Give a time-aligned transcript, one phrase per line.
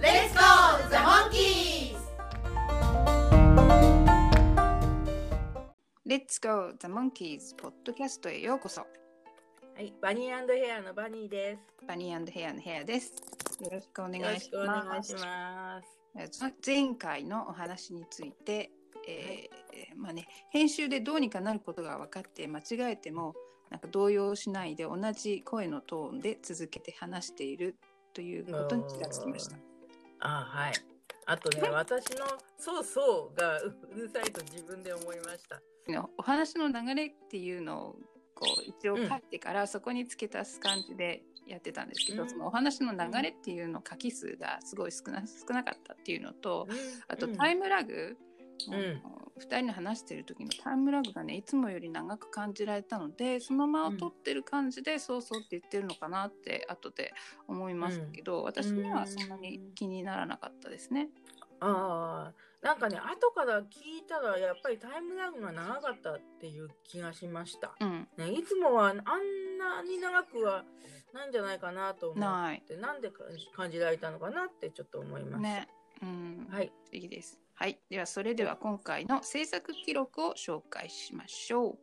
[0.00, 1.96] Let's go, the monkeys!
[6.06, 8.82] Let's Go The Monkeys ポッドキャストへようこそ。
[8.82, 8.86] は
[9.80, 11.86] い、バニーヘアのバニーです。
[11.86, 13.12] バニーヘアのヘアです。
[13.60, 16.54] よろしくお願よろいししくお願ますいします。
[16.64, 18.70] 前回のお話について、
[19.08, 23.34] えーまあね、編集でどうにかなることが分かって間違えても
[23.68, 27.76] なんか動揺しないで同じ声のトーンで続けて話している
[28.14, 29.67] ということに気がつきました。
[30.20, 30.72] あはい。
[31.26, 32.26] あとね私の
[32.58, 35.60] そうそうがううるさいと自分で思いました。
[35.92, 37.96] のお話の流れっていうのを
[38.34, 42.30] こう一応書いてからそこに付け足す感じでやってたんですけど、うん。
[42.30, 46.66] そのお話の流れっていうの書き数がすごい少な少なかったっていうのと、
[47.08, 48.16] あとタイムラグ、
[48.66, 49.02] うん。
[49.04, 57.14] あの2人の話してる時のタイムラグがねいつもより長く感じられたのでその間を取ってる感じで、そうそうって言ってるのかなって後で
[57.46, 61.08] 思いましたけど、私にはそんなに気にならなかったですね。
[61.60, 62.48] ああ。
[62.62, 70.64] なんかね後から聞いたらやっぱりタイムラグが長かったっていう気がしました、うん、ね、いつもはあんなに長くは
[71.14, 72.60] ないんじゃないかなと思っ。
[72.66, 73.22] てなんでか
[73.54, 75.68] 感じられたのかなってちょっと思いました、ね。
[76.02, 77.40] うん、はい不思議です。
[77.54, 81.78] はい、ではそれでは今回の制作記録を紹介しましょう。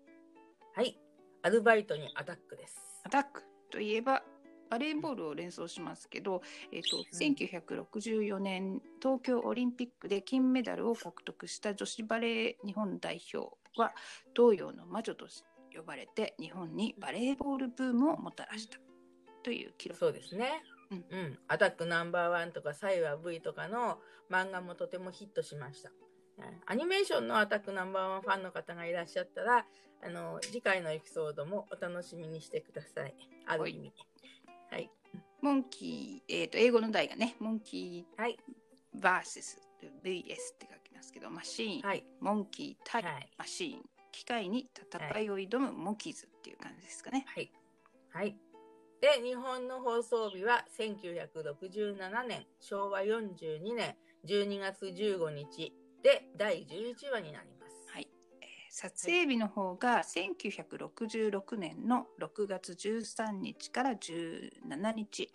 [0.74, 0.98] はい
[1.44, 4.24] アルバイトにアタックですアタックといえば
[4.70, 6.42] バレーボールを連想しますけど、
[6.72, 13.94] えっと1964年東京オリンピックで金メダルを獲得した女子バレー日本代表は
[14.36, 15.28] 東洋の魔女と
[15.76, 18.80] 呼ばれて日本にバレーボールブームをもたらした
[19.44, 20.64] という記録そうですね。
[20.92, 25.90] ううんん、アタックナンバーワンとかサイは V とかの漫画もとてもヒットしました。
[26.38, 29.66] ねアニメーションのアタックナンバーワンファンの方がいらっしゃったら、
[30.04, 33.16] あの次回のエピソードもお楽しみにしてください。
[33.48, 33.94] ある意味。
[34.72, 34.90] はい。
[35.42, 38.38] モンキー、えー、と英語の題がねモンキはい。
[38.96, 39.58] ー VS
[40.04, 42.06] VS って書きますけどマシーン、はい。
[42.20, 43.30] モンキー対はい。
[43.38, 43.82] マシーン
[44.12, 47.26] 機械に戦いを挑むモンキーズっていう感じですかね。
[47.28, 47.52] はい。
[48.12, 48.38] はい。
[49.06, 53.96] で、日本の放送日は1967年、昭和42年
[54.26, 55.72] 12月15日
[56.02, 57.88] で第11話になります。
[57.94, 58.10] はい、
[58.42, 65.32] えー撮影日の方が1966年の6月13日から17日。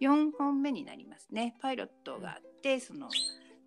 [0.00, 1.54] 4本目になりますね。
[1.60, 3.08] パイロットがあってその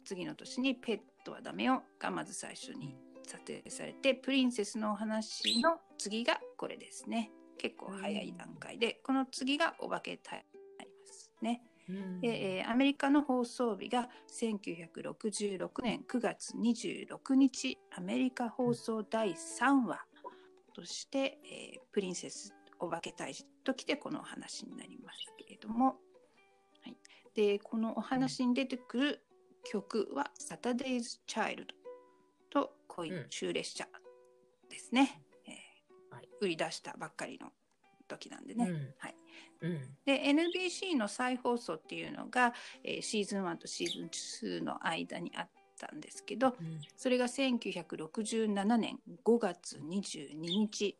[0.03, 11.62] 次の年に「ペットはダメよ」がまず最初に撮影されてプリンセスのお話の次がこれですね結構早い段階でこの次がお化け隊になりますね。
[11.90, 12.22] うん。
[12.22, 20.06] で、えーアメリカの放送日が1966年9月26日アメリカ放送第3話
[20.73, 25.85] として、えープリンセスお化け退治ときてこのお話になりますけれども、
[26.84, 26.97] はい、
[27.34, 29.24] でこのお話に出てくる
[29.63, 31.75] 曲は「サタデーズ・チャイルド」
[32.62, 33.88] と「恋の終列車」
[34.69, 35.22] ですね、
[36.42, 37.52] 売り出したばっかりの
[38.08, 38.70] 時なんでね。
[38.70, 38.94] うん。
[38.98, 39.16] はい。
[39.62, 39.80] うん。
[40.06, 46.82] で NBC の再放送っていうのが、えーシーズン1とシーズン2の間にあったんですけどうん。
[46.96, 50.98] それが1967年5月22日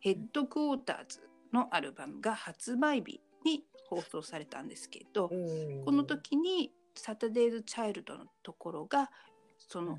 [0.00, 9.10] ヘッドクォーターズのアルバムが発売日に放送されたんですけどこの時に「サタデーズ・チャイルド」のところが
[9.58, 9.98] その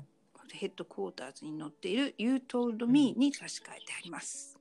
[0.52, 4.55] ヘッドクォーターズに載っている「You Told Me」に差し替えてあります。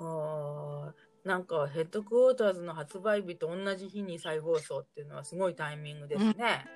[0.00, 6.66] あーなんかヘッドクォーターズの発売日と同じ日に再放送っていうのはすごいタイミングですね。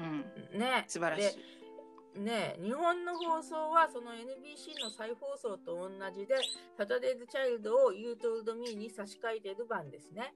[0.52, 1.36] うん、ね素晴らしい。
[2.14, 6.34] でね日本の放送はその NBC の再放送と同じで
[6.76, 10.34] 「サタデーズ・チャイルド」を「You Told Me」に差し替えている版ですね。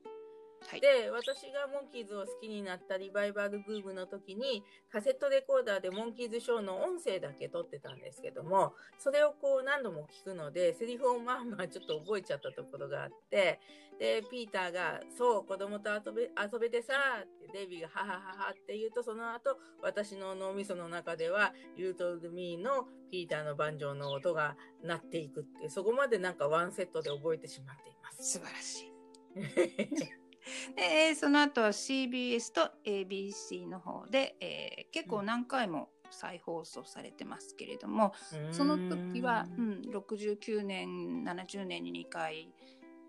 [0.67, 4.63] はい、で私がモンキーズを好きになったリバイバルブームの時に
[4.93, 13.61] カセットレコーダーでモンキーズショーの音声だけ撮ってたんですけどもそれをこう何度も聞くのでセリフをまあまあちょっと覚えちゃったところがあって
[13.99, 16.95] でピーターが「そう子供と遊べ遊べてさ」
[17.25, 28.39] ってデイビーが「はははは」って言うとその後私の脳みその中では「You Told Me」のピーターのバンジョーの音が鳴っていくってそこまでなんかワンセットで覚えてしまっています。
[28.39, 30.19] 素晴らしい。
[30.77, 38.13] でえーその後は CBS と ABC の方で、えー結構何回も再放送されてますけれども
[38.51, 42.49] その時は、うん、69年70年に2回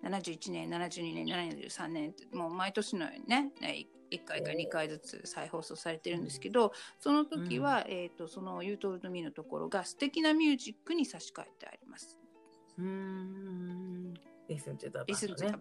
[0.03, 3.51] 71年72年73年ってもう毎年のようにね
[4.11, 12.17] 1回か2回ずつ再放送されてるんですけどその時は、うん、えーと、その「You Told Me」のところが素敵なミュージックに差し替えてあります。
[12.77, 14.13] うん
[15.43, 15.51] ね。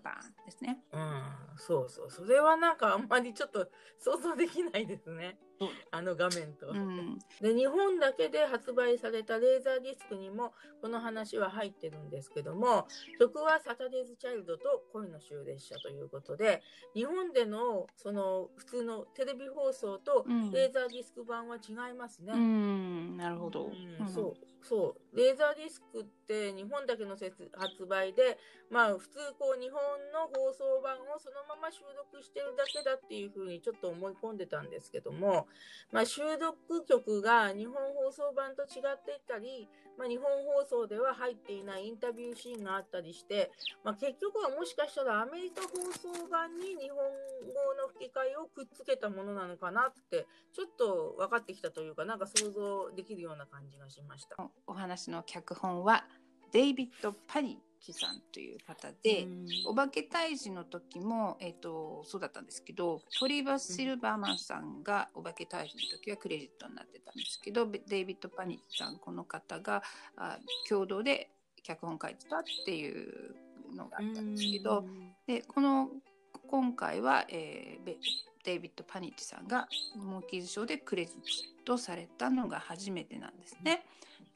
[0.47, 0.83] ですね。
[0.93, 1.23] うん、
[1.57, 2.11] そうそう。
[2.11, 3.69] それはなんかあんまりちょっと
[3.99, 5.39] 想像できないですね。
[5.91, 12.87] あの画面と、うん、 で日本だけで発売されたレーザーディスクにもこの話は入ってるんですけども
[13.19, 16.63] 曲はサタデーズ・チャイルドと恋の終列車ということで
[16.95, 22.33] 日本でのその普通のテレビ放送とレーザーディスク版は違いますね。
[22.33, 23.71] うん、なるほど、
[24.01, 25.17] うん、そうそう。
[25.17, 28.39] レーザーディスクって日本だけの発売で
[28.71, 29.81] まあ普通こう日本
[30.13, 35.48] の放送版をそのまま収録してるだけだっていうふうにちょっと思い込んでたんですけども
[35.91, 43.51] まあ、収録曲が日本放送版と違っていたり、まあ、日本放送では入っていないインタビューシーンがあったりして、
[43.85, 47.05] まあ、結局はもしかしたらアメリカ放送版に日本語
[47.81, 54.37] の吹き替えをくっつけたものなのかなってちょっと分かってきたというかなんか想像できるような感じがしました。
[54.67, 56.05] お話の脚本は
[56.53, 57.59] デイビッド・パリ。
[57.81, 59.27] 木さんという方で、
[59.67, 69.83] お化け退治の時も、えーと、そうだったんですけどトリバス・シルバーマンさんがお化け退治の時はクレジットになってたんですけどデイビッド・パニッさんこの方が
[70.17, 70.39] あ
[70.69, 71.31] 共同で
[71.63, 73.35] 脚本書いてたっていう
[73.75, 74.85] のがあったんですけど
[75.27, 75.89] でこの
[76.49, 77.97] 今回は、えー、
[78.45, 81.15] デイビッド・パニッチさんがモーキーズ賞でクレジッ
[81.67, 83.85] トされたのが初めてなんですね。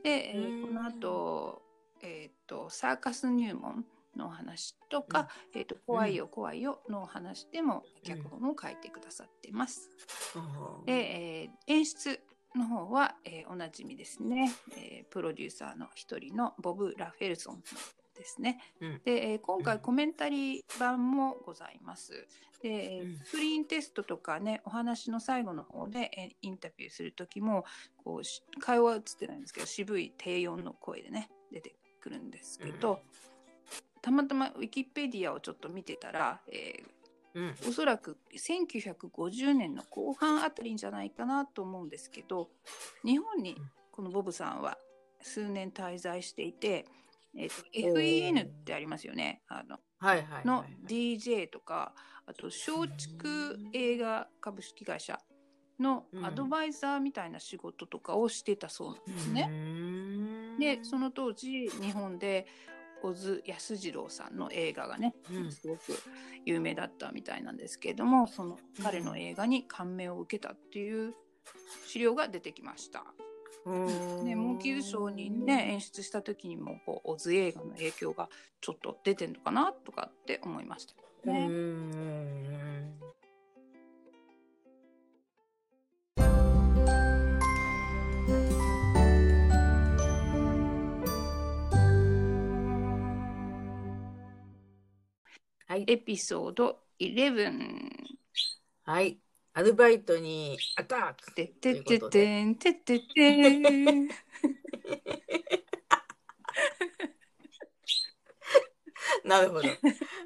[0.03, 1.63] で、えー、この後
[2.03, 3.85] えーと、サーカス入門
[4.17, 9.91] のお話とか、うん、えーと、怖いよ怖いよのお話でも脚本を書いてくださってます。
[10.35, 12.21] うん、で、えー、演出
[12.55, 17.63] の方は、えー、おなじみですね、えー、プロデューサーの一人のボブ・ラフェルソン
[18.15, 18.59] ですね。
[18.81, 22.27] うん、で、えー、今回コメンタリー版もございます。
[22.63, 27.65] で、うん、スクリーンテストとかねお話の最後の方でえインタビューする時も
[28.05, 32.99] こう会話は映ってないんですけど渋い低音の声でね出てくるんですけど、うん、
[34.03, 42.49] たまたまウィキペディアをちょっと見てたら、えー、うん、おそらく1950年の後半あたりじゃないかなと思うんですけど
[43.05, 43.57] 日本に
[43.93, 44.77] このボブさんは
[45.23, 46.87] 数年滞在していて、
[47.37, 49.43] えーと、FEN ってありますよね。
[49.47, 51.93] あの、はいはい、の DJ とか
[52.27, 53.29] あと松竹
[53.73, 55.21] 映画株式会社
[55.79, 59.51] のアドバイザーみたいな仕事とかをしてたそうなんですね。
[60.63, 62.47] でその当時日本で
[63.03, 65.17] 小津安二郎さんの映画がね、
[65.51, 65.81] すごく
[66.47, 71.15] 有名だったみたいなんですけれどもその彼の映画に感銘を受けたっていう
[71.85, 73.05] 資料が出てきました。
[74.25, 78.29] ね、モンキーズショーにね演出した時にもこうオズ映画の影響が
[78.61, 81.49] ちょっと出てんのかなとかって思いましたね。
[95.73, 97.89] はい、エピソード11。
[98.85, 99.19] はい。
[99.55, 103.63] アルバイトにアタックててててんてててん。
[109.25, 109.69] なるほど。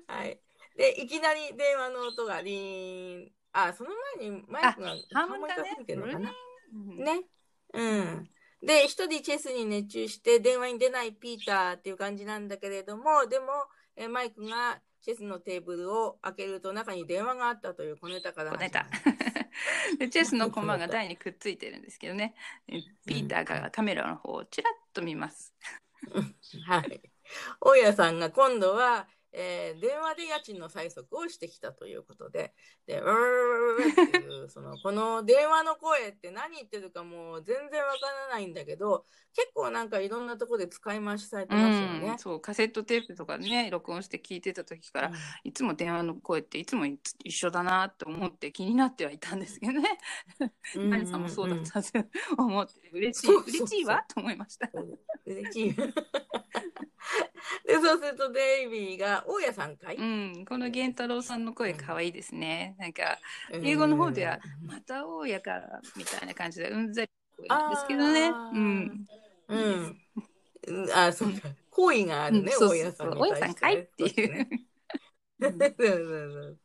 [0.08, 0.40] はい。
[0.76, 3.32] で、いきなり電話の音がリーン。
[3.52, 6.34] あ、その前にマイクがハーモニカ吹いてるのかな。
[6.72, 7.22] ね。
[7.72, 8.28] うん。
[8.62, 13.46] で、一人チェスに熱中して電話に出ないピーターっていう感じなんだけれども、でも、
[13.94, 18.88] えマイクがチェスのテーブルを開けると中に電話があったという小ネタから小ネタ。
[20.00, 22.34] でチェスのコマが台にくっついてるんですけどね。
[22.66, 25.54] ピーターがカメラの方をちらっと見ます。
[26.66, 27.00] はい。
[27.60, 29.06] 大家さんが今度は
[29.38, 32.54] えー、電話で家賃の催促をしてきたということで、
[32.86, 37.98] で、うーっていう、その、この電話の声って何言ってるかもう全然わか
[38.30, 42.14] らないんだけど、結構なんかいろんなとこで使い回しされてますよね。
[42.16, 45.14] うそう、カセットテープとかね、録音して聞いてた時から、うん、
[45.44, 49.98] いつも電話の声っていつも一緒だなと思って気になってはいたんですけどね。
[50.74, 51.90] 何、うん、さんもそうだったと
[52.38, 54.70] 思って、嬉しい、嬉しいわと思いました。
[55.26, 55.76] 嬉しい。
[57.66, 59.96] で、そうするとデイビーが、大家さんかい？
[59.96, 62.76] うん、この源太郎さんの声かわいいですね。
[62.78, 63.18] なんか、
[63.62, 65.60] 英語の方では、また大家か、
[65.96, 67.08] みたいな感じで、うんざり
[67.38, 68.30] ですけどね。
[68.52, 69.06] うん。
[69.48, 70.00] うん。
[70.94, 71.48] あ、そうか。
[71.70, 74.48] 好意があるね、大家さん大家さんかいっていう。
[75.40, 76.58] そう そうそう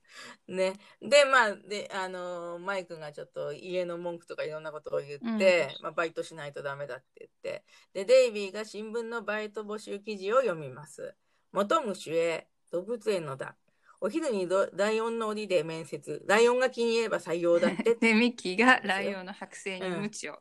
[0.47, 0.73] ね。
[1.01, 7.63] で、まあ、で、あのー、マイクがちょっと家の文句とかいろんなことを言って、うん、まあ、バイトしないとダメだって言って、
[7.93, 11.15] で、デイビーが新聞のバイト募集記事を読みます。
[11.51, 13.55] 元虫へ、動物園のだ。
[13.99, 16.23] お昼にライオンの檻で面接。
[16.27, 17.95] ライオンが気に入れば採用だって。
[18.01, 20.33] で、ミキがライオンの剥製にムチを。
[20.33, 20.37] うん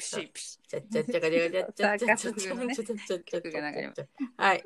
[0.00, 0.58] プシプシ。
[4.38, 4.64] はい。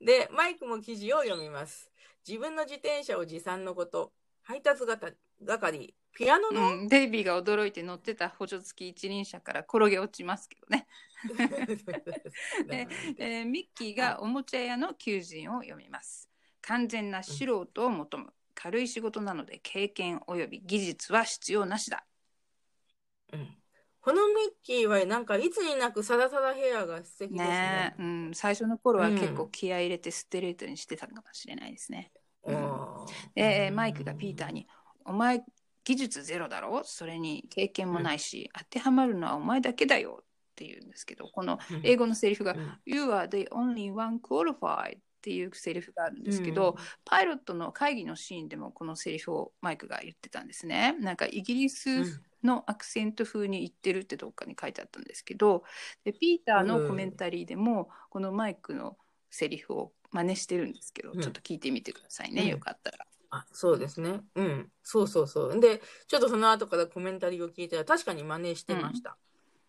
[0.00, 1.91] で、マイクも記事を読みます。
[2.26, 4.12] 自分の自転車を持参のこと。
[4.44, 10.86] 配達係、係ピアノの、うん、デイビーが驚いて乗ってた補助付き一輪車から転げ落ちますけどね。
[12.66, 12.88] で
[13.18, 16.28] えーミッキーがおもちゃ屋の求人を読みます。
[16.60, 18.32] 完全な素人を求む。
[18.54, 22.04] 軽い仕事なので経験及び技術は必要なしだ。
[23.32, 23.61] うん
[24.02, 27.48] このミッキーはなんかいつになくサラサラヘアが素敵ですね。
[27.48, 32.10] ねえ、うん、最初の頃は結構気合い入れてストレートにしてたかもしれないですね。
[32.44, 32.76] うん。
[33.36, 34.66] で、マイクがピーターに、
[35.04, 35.44] お前
[35.84, 36.82] 技術ゼロだろ？
[36.84, 40.24] それに経験もないし、当てはまるのはお前だけだよっ
[40.56, 41.80] て言うんですけど、このうん。
[41.84, 42.78] 英語のセリフが、うん。
[42.84, 50.96] You are the only one qualified っていうセリフがあるんですけど、パイロットの会議のシーンでもこのセリフをマイクが言ってたんですね。
[50.98, 55.64] なんかイギリスのアクセント風に言ってるってどっかに書いてあったんですけど、
[56.04, 58.96] でピーターのコメンタリーでもこのマイクの
[59.30, 63.06] セリフを真似してるんですけど、うんちょっと聞いてみてくださいね、うんよかったら。
[63.30, 64.20] あ、そうですね。
[64.34, 64.68] うん。
[64.82, 65.58] そうそうそう。
[65.60, 69.16] で、ちょっとその後からコメンタリーを聞いたら確かに真似してました。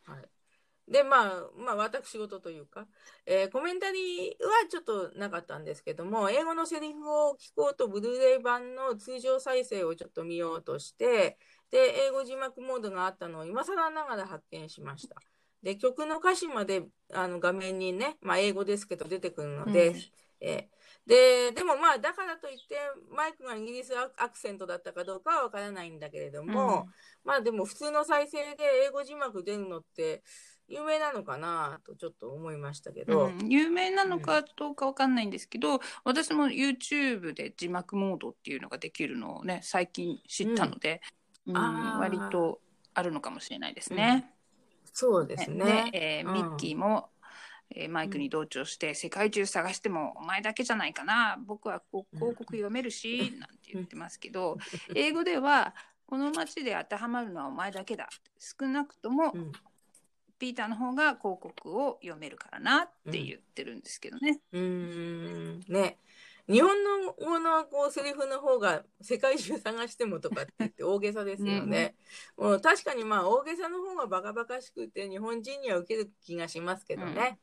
[0.05, 0.42] はい。
[0.87, 2.87] で、まあ、まあ、私事というか、
[3.25, 11.37] えーコメンタリーはちょっとなかったんですけども、英語のセリフを聞こうと、ブルーレイ版の通常再生をちょっと見ようとして、
[11.71, 15.15] で、英語字幕モードがあったのを今更ながら発見しました。
[15.61, 19.95] で、曲の歌詞まであの画面にね、まあ、英語ですけど出てくるので、うん
[20.41, 22.77] えーで、でもまあ、だからといって、
[23.13, 26.87] マイクがイギリスアアクセントだったかどうかはわからないんだけれども、
[27.25, 30.23] まあでも普通の再生で英語字幕出るのって
[30.73, 31.79] 有名なのかな？
[31.85, 33.47] とちょっと思いましたけうど、ん。
[33.49, 41.01] 有名なのかどうかわかんないんですけど、私も YouTube で字幕モードっていうのができるのをね最近知ったので、
[41.45, 41.55] うん。
[41.99, 42.59] 割と
[42.93, 44.33] あるのかもしれないですね。
[44.91, 45.91] そうですね。
[45.91, 46.33] で、えーうん。
[46.33, 47.09] ミッキーも、
[47.75, 51.37] えーマイクに同調して、世界中探してもお前だけじゃないかな。
[51.45, 54.57] 僕は広告読めるし、 なんて言ってますけど
[54.95, 55.75] 英語では
[56.05, 58.09] この街で当てはまるのはお前だけだ。
[58.37, 59.51] 少なくともうん
[60.43, 64.41] ピーターの方が広告を読めるからなって言ってるんですけどね。
[64.51, 65.99] うーんね。
[66.49, 71.95] 日本の語のこうセリフの方が世界中探してもとかって言って大げさですよね。
[72.35, 77.39] もう確かにまあ大げさの方がバカバカしくて日本人には受ける気がしますけどね。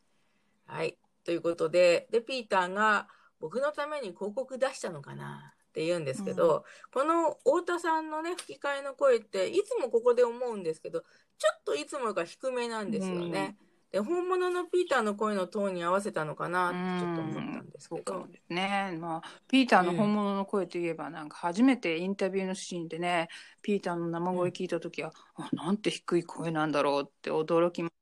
[0.67, 0.99] はい。
[1.25, 11.03] ということで、で、ピーターが僕のために広告出したのかなって言うんですけど、この太田さんのね、吹き替えの声っていつもここで思うんですけど、
[11.41, 13.57] ちょっといつもよりか低めなんですよね。
[13.91, 18.29] で、本物のピーターの声のトーンに合わせたのかなってちょっと思ったんですけどそうかも。
[18.31, 18.97] ですね。
[19.01, 23.29] まあ、ピーターの本物の声といえば、なんか初めてインタビューのシーンでね、
[23.63, 27.95] ピーターの生声聞いたときは、あ、なんて低い声なんだろうって驚きまし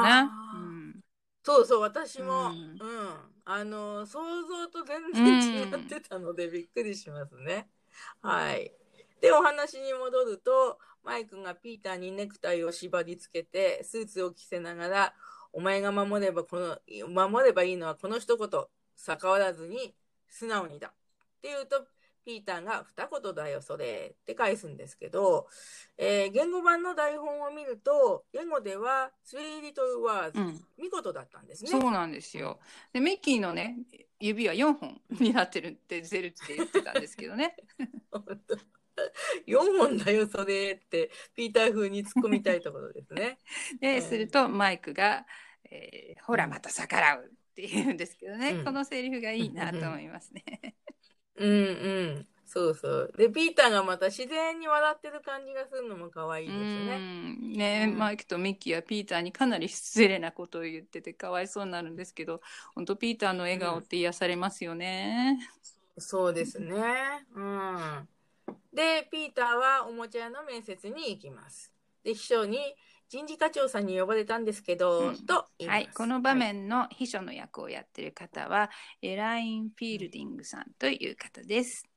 [0.00, 0.32] たね。
[1.42, 7.68] そうそう、私も、ううんん、あの、想像と全然違ってたのでびっくりしますね。
[8.22, 8.72] はい。
[9.20, 15.14] で、お話に戻ると、マイクがピーターにネクタイを縛り付けて、スーツを着せながら、
[15.52, 18.48] お前が守ればこの、守ればいいのはこの一言、
[18.96, 19.94] 逆らわずに
[20.28, 20.88] 素直にだ。
[20.88, 20.90] っ
[21.42, 21.86] て言うと、
[22.24, 25.46] ピーターが二言だよ、それって返すんですけど、
[25.98, 31.70] えー言語版の台本を見ると、言語では、three little words、うん、見事だったんですね。
[31.70, 32.58] そうなんですよ。
[32.94, 33.76] で、ミッキーのね、
[34.18, 37.56] 指は4本になってるってゼルチで言ってたんですけどね。
[39.46, 43.38] 4本だよ、それって、ピーター風に突っ込みたいところですね。
[43.80, 45.26] で、うんするとマイクが、
[45.70, 50.42] えーほら、また逆らうって言うんですけどね、うんこのセリフがいいなと思いますね。
[51.36, 51.54] うんう
[52.20, 52.28] ん。
[52.46, 53.12] そうそう。
[53.16, 56.96] で、ピーターがまた自然に笑ってる感じがするのも可愛いですね。
[56.96, 62.40] うんね、うんマイクとミッキーはピーターにかなり失礼なことを言っててかわいそうになるんですけど
[62.74, 65.38] 本当ピーターの笑顔って癒されますよね。
[65.98, 67.26] そうですね。
[67.34, 68.08] うん。
[68.72, 71.72] で、ピーターはおもちゃ屋の面接に行きます。
[72.02, 72.58] で、秘書に
[73.08, 75.76] 人事課長さんに呼ばれたんですけど、うんと言います。
[75.76, 78.70] はい、この場面の秘書の役をやってる方は、
[79.02, 81.88] エライン・フィールディングさんという方です。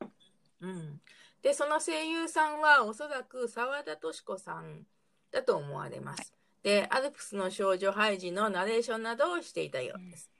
[0.62, 1.02] うん、
[1.42, 4.86] でその声優さんはおそらく澤田敏子さん
[5.32, 6.34] だと思われます。
[6.64, 10.32] でアルプスの少女ハイジのナレーションなどをしていたようです。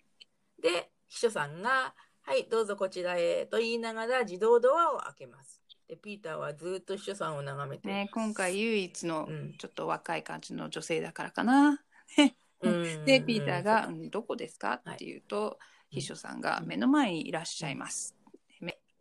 [0.62, 5.62] で秘書さんが「はい、どうぞこちらへと言いながら自動ドアを開けます。
[5.88, 11.82] で、ピーターはずっと秘書さんを眺めてね、今回唯一のうんちょっと若い感じの女性だからかな。
[12.62, 14.74] うん で、ピーターが、うんどこですか？
[14.74, 18.18] って言うと、秘書さんが目の前にいらっしゃいます。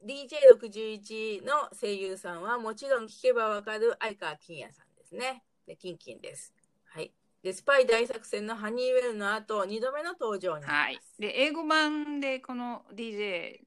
[0.07, 5.43] DJ61 の声優さんはもちろん聞けばわかる相川金也さんですね。
[5.67, 6.55] で、キンキンです。
[6.85, 7.13] はい。
[7.43, 11.15] で、スパイ大作戦のハニーウェルの後、2度目の登場になはいります。。
[11.19, 13.63] で、英語版でこの DJ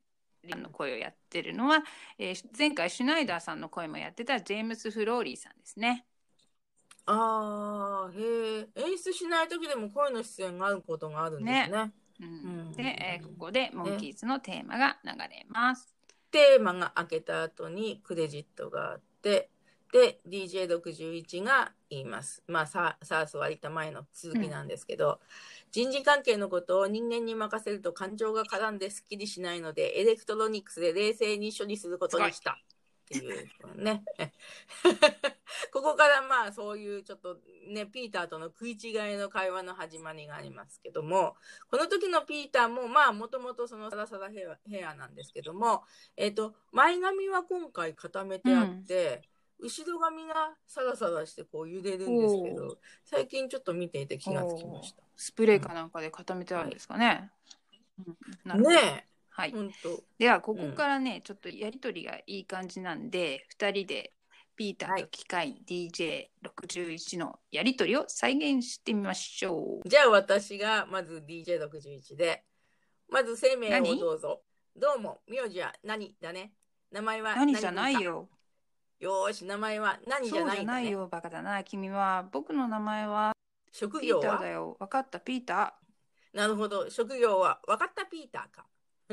[0.47, 1.83] の声をやってるのは、
[2.17, 6.05] えー前回シュナイダーさんの声もやってたジェームス・フローリーさんですね。
[7.05, 8.67] ああ、へえ。
[8.75, 11.91] 演出しない時でも声の出演があることがあるんですね。
[12.19, 15.95] うんうんで、えーここでモンキーズのテーマが流れます。
[16.31, 19.49] テーマが開けた後にクレジットがあって、
[19.91, 22.43] で、DJ61 が言います。
[22.47, 25.19] まあ、ササース割った前の続きなんですけど、
[25.71, 32.59] 人事関係のことを人間に任せると感情が絡んですっきりしないので、エレクトロニクスで冷静に処理することにした。
[33.05, 34.03] っていうね。
[35.73, 41.35] ここからまあそういうちょっとね、ピーターとの食い違いの会話の始まりがありますけども、
[41.69, 45.83] この時のピーターもまあもともとそのサラサラヘアヘアなんですけども、
[46.15, 49.23] えっ、と、前髪は今回固めてあって、
[49.59, 57.29] 後ろ髪がサラサラしてこう揺れるんですけおど、最近ちょっと見ていて気がつきましスプレーかなんかで固めてあるんですかね。
[57.97, 59.53] うんねえ、はい。
[60.17, 64.13] では、ここからね、ちょっとやりとりがいい感じなんで、2人で
[64.55, 69.89] ピーターと機械 DJ61 のやりとりを再現してみましょう。
[69.89, 72.45] じゃあ私がまず DJ61 で、
[73.09, 73.99] まず生命を何？
[73.99, 74.41] どうぞ。
[74.77, 76.53] どうも、名字は何だね。
[76.93, 78.01] 名前は何じゃないか。
[78.01, 78.29] よ。
[79.01, 80.81] よーし、名前は何じゃそうないんだ、ね。
[80.83, 81.61] じゃないよ、バカだな。
[81.65, 83.33] 君は、僕の名前は
[83.71, 84.47] 職業ピーターだは？
[84.47, 84.77] よ。
[84.79, 85.75] 分かった、ピータ
[86.33, 86.89] なるほど。
[86.89, 88.65] 職業は分かったピーターか。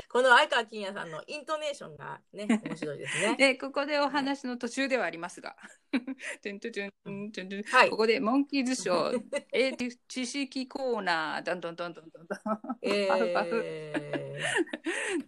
[0.09, 3.31] この相川金也さんのイントネーションがね、 面白いですー。
[3.31, 3.35] ね。
[3.37, 5.55] で、ここでお話の途中ではありますが。
[5.91, 7.97] トゥントゥトゥントゥントゥントゥンはいこ。
[7.97, 12.39] こでモンキーズショー、 えー知識コーナー、どんどんどんどんどんどん。
[12.83, 13.07] え
[13.63, 13.93] え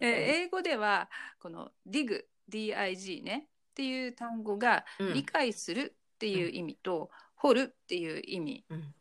[0.00, 8.94] 英語ではこの dig dig ねっていう単語がうん理解するっていう意味と、掘るっていう意味うん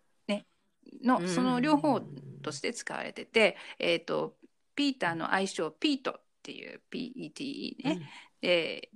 [1.03, 4.35] のその両方うんとして使われてて、えー、と
[4.75, 8.09] ピーターの愛称ピートっていう PETE ね、
[8.41, 8.89] で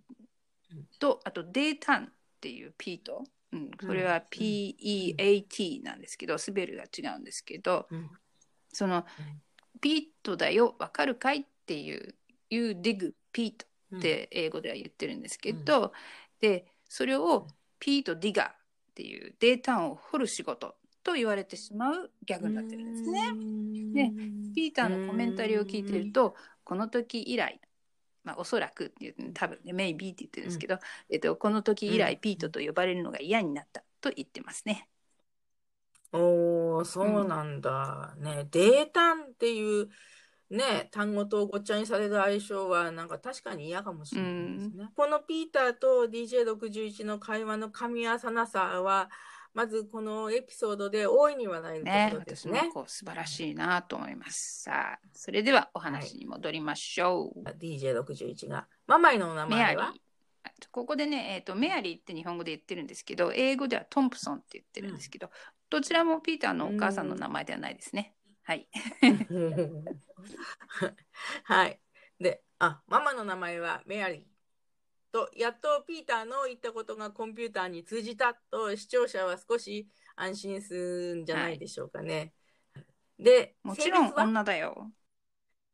[0.71, 0.86] うん。
[0.99, 2.10] とあとデータンっ
[2.41, 8.10] ていうピート、うん、これは PEAT なんですけどスベルが違うんですけどうん。
[8.71, 9.06] その
[9.82, 12.15] ピートだよわかるかいっていう
[12.49, 13.65] 「You dig ピート」
[13.97, 15.93] って英語では言ってるんですけど、
[16.41, 17.47] でそれを
[17.79, 18.53] ピート・ディガーっ
[18.95, 23.32] ていうデータを掘る仕事と言われてしまうギャグになってるんですね。
[23.94, 24.13] ね
[24.56, 27.60] ピーターのコメンタリーを聞いてるとこの時以来
[28.24, 34.88] まあおそらくっていう多分ね maybe って言ってるんですけど、えっと、この時以来うんピートと呼ばれるのが嫌になったと言ってますね。
[36.13, 38.13] おー、そうなんだ。
[38.20, 39.89] ね、データンっていう
[40.52, 44.89] ね、単語とごっちゃにされる相性はなんか確かに嫌かもしれないですね。
[44.96, 49.10] このピーターと DJ61 の会話の噛み合わさなさは、
[49.54, 52.72] まずこのエピソードで大いに笑えるねところです私もね。
[52.74, 54.63] こう素晴らしいなと思います。
[54.63, 57.44] さあそれではお話に戻りましょう。
[57.60, 58.68] DJ61 が。
[58.88, 59.94] ママイのお名前は？
[60.72, 65.30] ここでね、えーと、メアリーって日本語で言ってるんですけど、英語ではトンプソンって言ってるんですけど、
[65.70, 68.13] どちらもピーターのお母さんの名前ではないですね。
[68.44, 68.68] はい。
[71.44, 71.80] はい。
[72.20, 74.33] で、あ、ママの名前はメアリー。
[75.13, 82.34] と、やっとピーターの言ったことがコンピューターに通じたと視聴者は少し安心するんじゃないでしょうかね。
[83.19, 84.91] で、もちろん女だよ。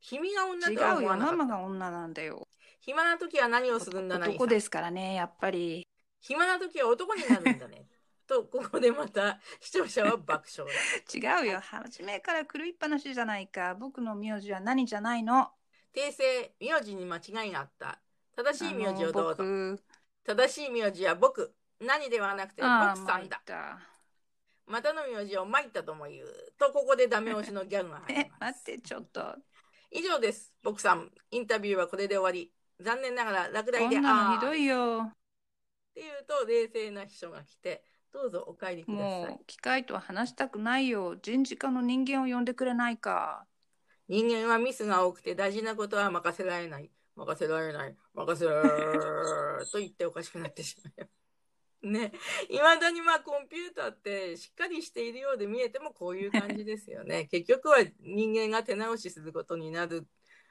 [0.02, 1.08] 君が女違とはうよ。
[1.08, 1.36] 思わなかった。
[1.36, 2.46] ママが女なんだよ。
[2.80, 5.86] 暇な時は何をするんだな男ですからね、やっぱり。
[6.20, 7.86] 暇な時は男になるんだね。
[8.28, 11.40] と、ここでまた視聴者は爆笑だ。
[11.42, 11.60] 違うよ。
[11.60, 13.74] 初めから狂いっぱなしじゃないか。
[13.74, 15.50] 僕の名字は何じゃないの。
[15.94, 18.00] 訂正、名字に間違いがあった。
[18.36, 19.44] 正しい名字をどうぞ。
[20.24, 21.54] 正しい名字は僕。
[21.80, 23.40] 何ではなくて僕さんだ。
[23.44, 23.78] た。
[24.66, 26.26] またの名字を参ったとも言う。
[26.58, 28.60] と、ここでダメ押しのギャグが入りえ、ます。
[28.62, 29.36] 待って、ちょっと。
[29.90, 30.54] 以上です。
[30.62, 31.10] 僕さん。
[31.30, 32.52] インタビューはこれで終わり。
[32.78, 35.10] 残念ながら落第でこんなのひどいよ。
[35.10, 35.14] っ
[35.94, 39.38] ていうと、冷静な秘書が来て、どうぞお帰りくださいも。
[39.42, 41.16] う、機械とは話したくないよ。
[41.16, 43.46] 人事課の人間を呼んでくれないか。
[44.08, 46.90] 人間はミスが多くて大事なことは任せられない。
[47.16, 47.96] 任せられない。
[48.14, 49.66] 任せられない。
[49.66, 51.08] と言っておかしくなってしまう。
[51.86, 52.12] ね。
[52.48, 57.26] いまだにまあコンピューターってしっかりしているようで見えてもこういう感じですよね。
[57.32, 60.06] 結局は人間が手直しすることになる。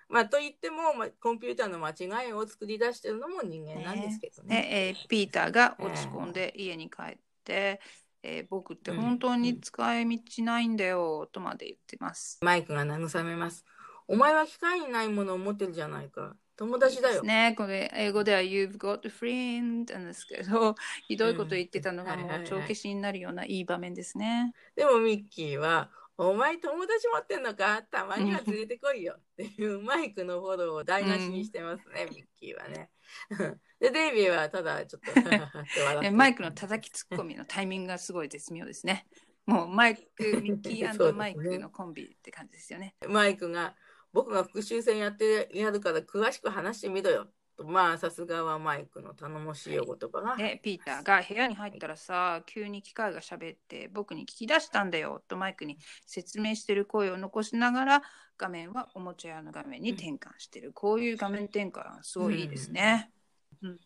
[0.08, 4.56] まあ、と言っても、まあ、コンピューターの間違いを作り出してるのも人間なんですけどね。
[4.56, 7.80] ねえーピーターが落ち込んで家に帰って、
[8.24, 12.39] えー僕って本当に使い道ないんだよとまで言ってます。
[12.41, 13.65] マイクが慰めます。
[14.08, 16.36] お前は機械にないものを持ってるじゃないか。
[16.60, 17.24] 友達だよ。
[17.24, 20.76] ね、これ英語では You've got a friend なんですけど、
[21.08, 24.52] ひどいこと言ってたのがもう帳消しになるようないい場面ですね。
[24.76, 27.82] でもミッキーは、お前友達持ってんのか？
[27.84, 32.89] たまには連れてこいよ っていうマイクのフォローを台無しにしてますね、ミッキーはね。
[33.80, 35.12] で、デイビーはただちょっと
[36.06, 39.08] っマイクの叩きツッコミのタイミングがすごい絶妙ですね。
[39.45, 42.95] もうマイク、ミッキーマイクのコンビって感じですよね。
[43.08, 43.78] マイクが、
[44.13, 47.28] 僕が復習戦やってやるから詳しく話してみろよ。
[47.60, 50.38] とまあ、さすがはマイクの頼もしいお言葉が。
[50.38, 58.02] で、ピーターが部屋に入ったらさ、急に機械が喋って僕に聞き出したんだよとマイクに説明してる声を残しながら
[58.38, 60.72] 画面はおもちゃ屋の画面に転換してる。
[60.72, 63.12] こういう画面転換すごいいいですね。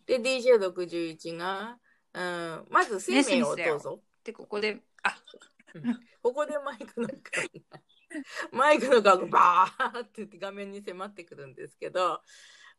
[0.05, 1.77] で、DJ61 が、
[2.13, 3.99] うん、まず生命をどうぞ。
[4.23, 5.15] で、ここで、あ、
[6.21, 7.09] ここでマイクの
[8.51, 12.21] マイクの顔がバーって言って画面に迫ってくるんですけど、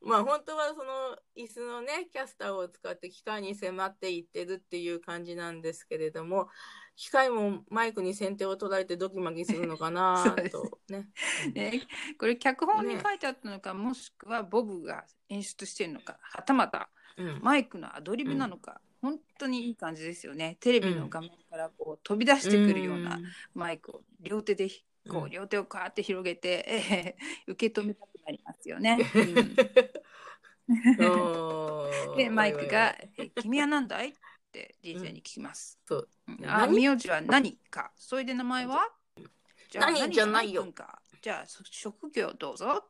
[0.02, 6.48] まあ本当はその椅子のね、キャスターを使って機械に迫っていってるっていう感じなんですけれども、
[6.96, 11.08] 機械もマイクに先手を捉えてドキマキするのかなとね。
[11.54, 11.86] ね、
[12.18, 17.40] これ脚本に書いてあったのか、もしくはボブが演出してるのか、はたまたうん。
[17.42, 20.56] マイクのアドリブなのか、本当にいい感じですよね。
[20.60, 23.18] テレビの画面からこう飛び出してくるような
[23.54, 24.68] マイクを両手で
[25.08, 27.16] こううん両手をカーって広げて、え
[27.48, 28.98] ー受け止めたくなりますよね。
[31.00, 34.12] おーでマイクがおいおいおいえ「君は何だい?」っ
[34.50, 35.78] て DJ に聞きます。
[35.86, 38.88] そううんあ何名字は何かそれで名前は？
[39.70, 40.66] じ何じゃないよ
[41.20, 42.88] じゃあそ職業どうぞ。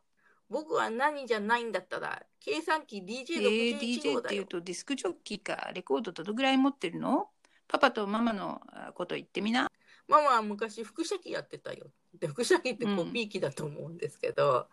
[0.50, 4.18] 僕は何じゃないんだったら、計算機えー DJ61 DJ。
[4.18, 7.30] っていうとディスクジョッキーかレコードどのぐらい持ってるの？
[7.66, 9.70] パパとママのあこと言ってみな。
[10.08, 11.86] ママは昔副写機やってたよ。
[12.18, 14.68] で、副写機ってコピー機だと思うんですけど、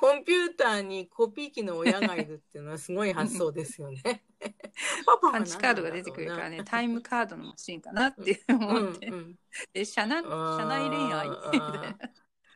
[0.00, 4.24] コンピューターにコピー機の親がいるっていうのはすごい発想ですよね。
[5.04, 9.06] パパはパンチカードが出てくるからね、タイムカードのマシンかなってうん思って。
[9.08, 9.38] うん
[9.74, 11.98] で、社内社内恋愛みたいな。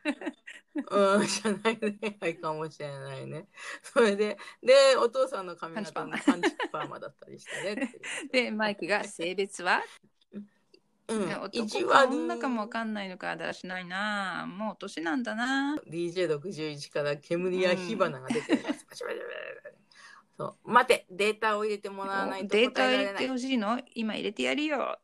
[0.90, 3.48] うん、社内恋愛かもしれないね。
[3.82, 7.94] それで、で、お父さんの髪型もパンチパーマだったりしてね。
[8.32, 9.82] で、マイクが性別は、
[11.06, 14.46] うん、意男か女かもわかんないのかだらしないな。
[14.48, 15.76] もう年なんだな。
[15.90, 18.86] DJ61 から煙や火花が出ています。
[18.86, 19.20] パチパチパチ
[19.64, 19.76] パチ
[20.36, 23.28] そう待て、データを入れてもらわないとデータ入れて。
[23.28, 23.80] ほしいの？
[23.94, 24.98] 今入れてやるよ。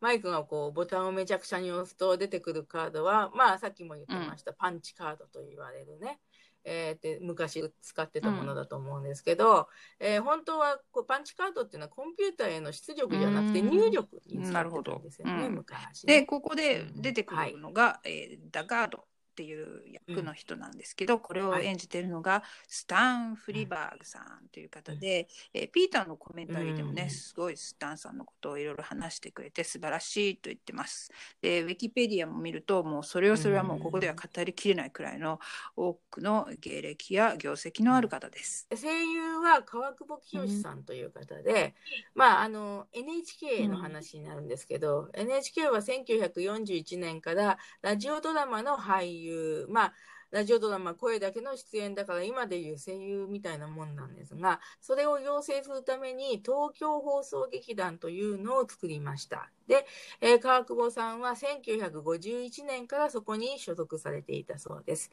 [0.00, 6.20] マイクがこうボタンをめちゃくちゃに押すと出てくるカードは、まあさっきも言ってました、パンチカードと言われるね。
[6.68, 13.70] えーで昔使ってたものだと思うんですけど、えー本当はこうパンチカードっていうのはコンピューターへの出力じゃなくてうん。
[13.70, 15.54] 入力に使ってたんですよね、うん。
[15.54, 16.20] 昔ね。
[16.20, 19.07] で、ここで出てくるのが、えーダガード
[19.38, 27.10] っていう役の人なんですけど、これを演じてるのがスタン・フリバーグさんという方で、えーピーターのコメンタリーでもね、うん。
[27.10, 31.12] すごいスタンさんのことをいろいろ話してくれて素晴らしいと言ってます。
[31.40, 35.38] で、ウィキペディアも見ると、もうそれをそれはもうここでは語りきれないくらいの
[35.76, 38.66] 多くの芸歴や業績のある方です。
[38.74, 41.76] 声優は川久保清さんという方で、
[42.16, 49.27] まああの NHK の話になるんですけど、NHK は1941年からラジオドラマの俳優
[49.68, 49.92] まあ
[50.30, 59.50] ラジオドラマ声だけの出演だから今でいう声優みたいなもんなんですがそれを養成するために東京放送劇団というのを作りました。
[59.66, 59.86] で、
[60.20, 65.10] えー川久保さんは1951年からそこに所属されていたそうです。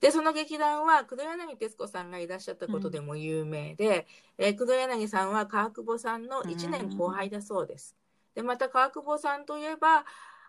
[0.00, 4.06] で、その劇団は黒柳徹子さんがいらっしゃったことでも有名で、
[4.38, 7.96] えー黒柳さんは川久保さんの1年後輩だそうです。
[8.34, 10.04] で、また川久保さんといえば、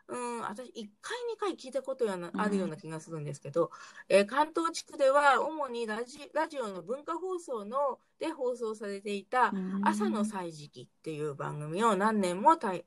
[0.09, 2.41] うん、私、1回、2回聞いたことやなうん。
[2.41, 3.71] あるような気がするんですけど、
[4.07, 9.51] えー関東地区では主にラジラジオの文化放送ので放送されていた
[9.83, 12.83] 朝の歳時記っていう番組を何年も担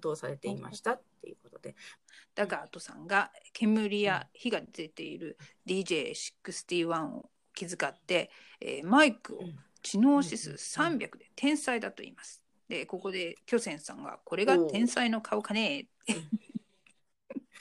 [0.00, 1.76] 当されていましたっていうことで。
[2.34, 9.40] ダガートさんが煙や火が出ている DJ61 を気遣って、えーマイクを
[9.82, 12.42] 知能指数300で天才だと言います。
[12.68, 16.14] で、ここで巨泉さんがこれが天才の顔かねえ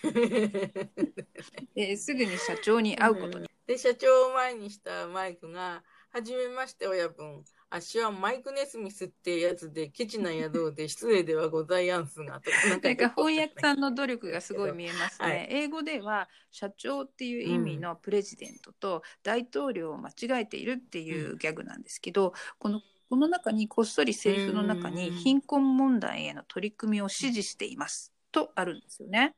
[1.75, 3.47] ーすぐに社長に会うことに。
[3.65, 7.43] で社長を前にしたマイクが「はじめまして親分。
[7.71, 12.39] あっしはマイク・ネスミスってやつで、ケチな宿で失礼ではございやんすが。
[12.39, 15.27] とか なんか翻訳さんの努力がすごい見えますね。
[15.27, 29.33] はい英語では社長っていう意味のプレジデントと大統領を間違えているっていうギャグなんですけど、このこの中にこっそりセリフの中にうん貧困問題への取り組みを支持していますとあるんですよね。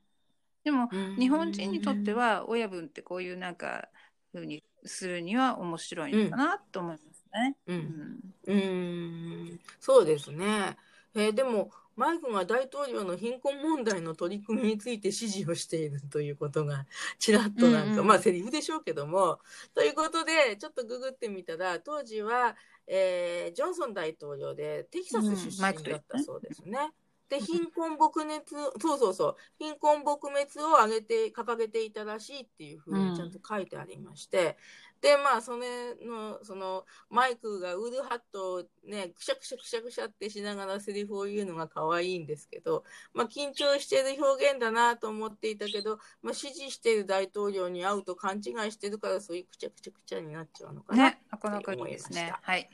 [0.65, 3.87] でも日本人にとっては親分ってこういうなんか
[4.33, 7.55] 風にするには面白いのかなと思いますね。
[7.67, 7.73] う。
[7.73, 9.59] うんんうーん。
[9.79, 10.75] そうですね。
[11.15, 16.85] えーでも、マイクが大統領の貧困問題の取り組みについて指示をしているということが、
[17.19, 19.39] ちらっとなんか、うんうんまあ、セリフでしょうけども、
[19.73, 26.91] ということで、ちょっとググってみたら、当時は、えージョンソン大統領でテキサス出身だったそうですね。
[27.29, 28.43] で、貧困撲滅、
[28.79, 34.57] そうそうそう、貧困撲滅を挙げて、掲げていたらしいっていうふうにちゃんと書いてありまして、
[35.01, 42.83] で、まあ、それの、その、マイクがウールハットをね、くしゃくしゃくしゃくしゃってしながらセリフを言うのが可愛いんですけど、
[43.13, 51.11] まあ、緊張してる表現だなと思っていたけど、まあ、支持している大統領に会うと勘違いしてるから、そういうくちゃくちゃくちゃになっちゃうのかな。
[51.11, 52.33] ね、なかなかいいですね。
[52.41, 52.69] はい。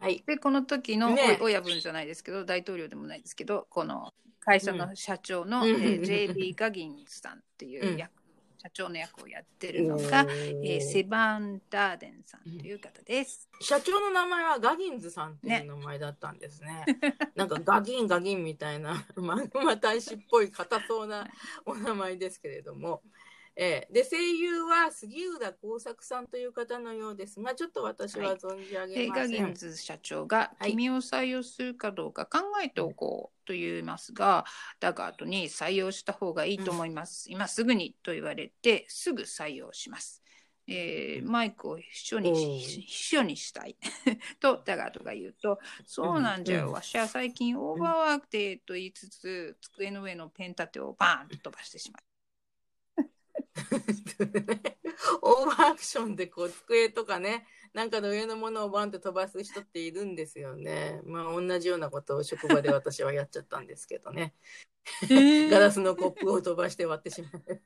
[0.00, 0.22] はい。
[0.26, 8.10] で、この時の、親分じゃないですけど、大統領でもないですけど、この会社の社長の、うんえー JB ガギンズさんっていう役、
[8.56, 13.50] 社長の役をやってるのが、えーセバン・ダーデンさんという方です。
[13.60, 16.86] 社長の名前はガギンズさんっていう名前だったんですね。
[17.36, 21.28] なんかガギンガギンみたいな、マグマ大使っぽい硬そうな
[21.66, 23.02] お名前ですけれども。
[23.56, 27.40] えーで、声優は杉浦耕作さんという方のようです。
[27.40, 29.30] が、ちょっと私は存じ上げで、ません。
[29.30, 30.70] ガギンズ社長が、はい。
[30.70, 34.44] 君を採用するかどうか考えておこうと言いますが、
[34.78, 37.30] だが後に採用した方がいいと思います。
[37.30, 40.22] 今すぐにと言われて、すぐ採用します。
[40.66, 43.76] えーマイクを秘書に秘書にしたい。
[44.40, 46.72] とダガートが言うと「そうなんじゃよ、うん。
[46.72, 52.09] わしは最近オーバーワークで」と言いつつ机の上のペン立てをバーンと飛ばしてしまう。
[55.22, 61.00] オーバーアクションでこう机とかね、なんかの上のものをバンって飛ばす人っているんですよね。
[61.04, 64.34] まあ同じようなことを職場で私はやっちゃったんですけどね。
[65.50, 67.60] ガラスのコップを飛ばして割ってしまう。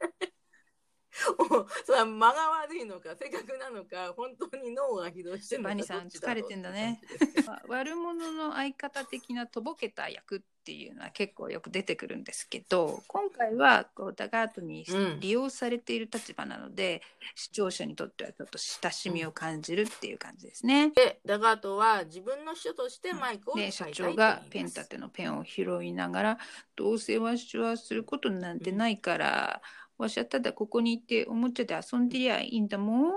[1.39, 5.75] お それは間が悪いのか、正確なのか、本当に脳が起動してるのか。
[5.75, 7.01] バニさん疲れてんだね
[7.69, 17.03] 悪者の相方的なとぼけた役っていうのは結構よく出てくるんですけど今回はこうダガートにうん利用されている立場なので、
[17.35, 20.91] 視聴者にとってはちょっと親しみを感じるっていう感じですね。
[20.91, 26.39] で、ダガートは自分の秘書としてマイクを使いいと言います長がペン立てのペンを拾いながら
[26.77, 29.63] 「どうせわしはすることなんてないから、
[29.99, 33.13] わしはただここにいておもちゃで遊んでりゃいいんだもん」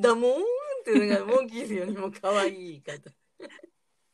[0.00, 0.34] だもんっ
[0.84, 3.10] ていうのがモンキーズよりも可愛い言い方。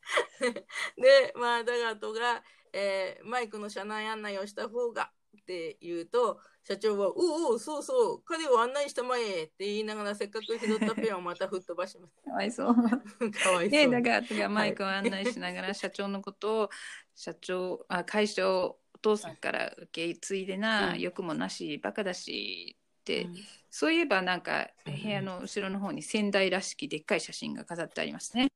[0.96, 12.16] で、まあ、ダガートが、えーマイクの車内案内をした方がって言うと、社長は、おうおう、そうそう、彼を案内したまえって言いながら、せっかく拾ったペンをまた吹っ飛ばします。
[12.22, 12.74] かわいそう。
[12.74, 13.92] かわいそうで、に。
[13.92, 16.70] だから私がマイクを案内しながら社長のことを、
[17.14, 21.00] 社長、あ会社をお父さんから受け継いでな、うん。
[21.00, 23.34] 欲もなし、バカだしって、うん。
[23.70, 25.02] そういえばなんかうん。
[25.02, 28.48] 部屋の後ろの方に仙台らしきでっかい写真が飾ってありますね。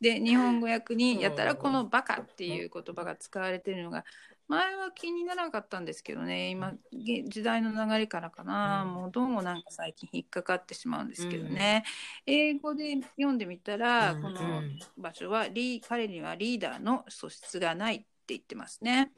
[0.00, 4.04] で、日本語訳にやたらこのバカっていう言葉が使われてるのが、
[4.46, 8.92] 前は気にならなかったんですけどね、今、げ時代の流れからかな、うん。
[8.94, 11.84] もうどうもなんか最近引っかかってしまうんですけどね。
[12.26, 14.22] 英語で読んでみたら、うん。
[14.22, 19.10] このうん場所はリー彼にはリーダーの素質がないって言ってますね。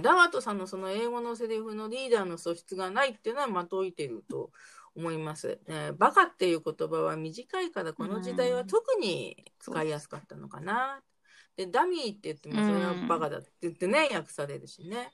[0.00, 4.50] ダガートさんのその英語のセリフのリーダーの素質がないっていうのはまといてると
[4.94, 5.60] 思います。
[5.68, 11.02] えーバカっていう言葉は短いからこの時代は特に使いやすかったのかな。
[11.56, 15.10] で、ダミーって言ってもそれはバカだって言ってね、訳されるしね。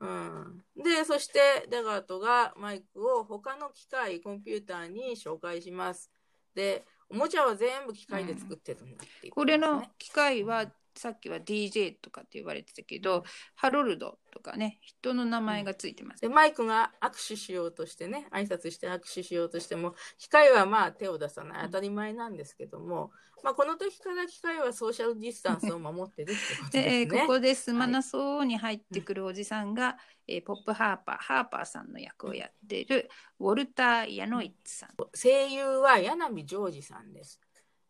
[0.00, 6.10] うん、で、そしてダガートがマイクを他の機械、コンピューターに紹介します。
[6.54, 10.66] で、おもちゃは全部機械で作ってるんだっていうこれの機械は
[11.00, 16.20] さっきは DJ とかって言われてたけど、ハロルドとかね、人の名前がついてます。
[16.20, 23.10] で、マイクが握手しようとしてね、挨拶して握手しようとしても、機械はまあ手を出さない、当たり前なんですけども、
[23.42, 27.02] まあこの時から機械はソーシャルディスタンスを守ってるってことで、すね。
[27.02, 34.90] ー ここですまなそうに入ってくるおじさんが、えーポップ・ハーパー、ハーパーさんの役をやっているウォルター・ヤノイッツさん。
[35.14, 37.40] 声優は柳ジョージさんです。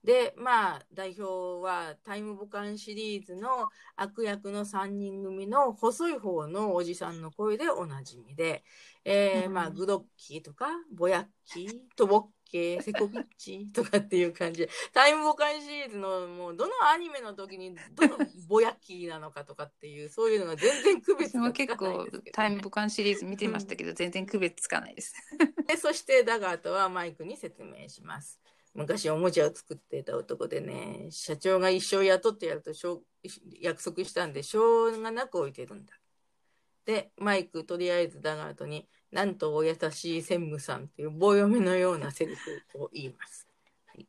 [0.06, 8.62] で、まあ、代表はタイムボカンシリーズの悪役の3人組の細い方のおじさんの声でおなじみで、
[9.04, 22.30] えーうんまあ、グロッキーとか、ボヤッキー、トボッけセコビッチとかっていう感じで、タイムボカンシリーズのもうどのアニメの時にどのボヤッキーなのかとかっていう、そういうのが全然区別がつ結構かないですけど、ね。
[22.32, 25.14] タイムボカンシリーズ見てましたけど、全然区別つかないです。
[25.66, 28.40] で、そしてダガートはマイクに説明します。
[28.76, 33.02] 昔おもちゃを作ってた男でね、社長が一生雇ってやるとしょ
[33.60, 35.94] 約束したんで、しょうがなく置いてるんだ。
[36.84, 43.48] で、マイクとりあえずダガートに、なんとお優しい専務さんっていう棒読みのようなセリフを言います。
[43.86, 44.06] はい、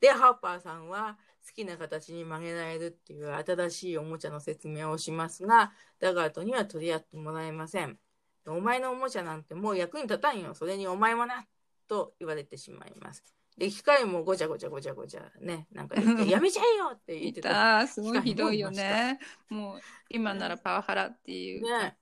[0.00, 7.98] で、ハーパーさんは好きな形に曲げられるっていう新しいおもちゃの説明をしますが、ダガートには取り合ってもらえません。
[8.46, 10.54] お前のおもちゃなんてもう役に立たんよ。
[10.54, 11.46] それにお前もな。
[11.88, 13.37] と言われてしまいます。
[13.58, 15.96] で、機械もごちゃごちゃごちゃごちゃね、なんか
[16.30, 17.80] やめちゃえよって言っいてた。
[17.80, 19.18] たすごいひどいよね。
[19.48, 21.96] もう今ならパワハラっていうね。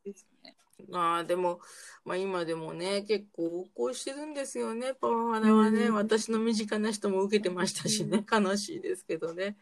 [0.91, 1.61] まあでも、
[2.05, 5.87] まあ今でもね、結構横行してるんですよね、パワハラはね。
[5.87, 9.57] うん私の身近な人も受けてましたしね、悲しいですけどね。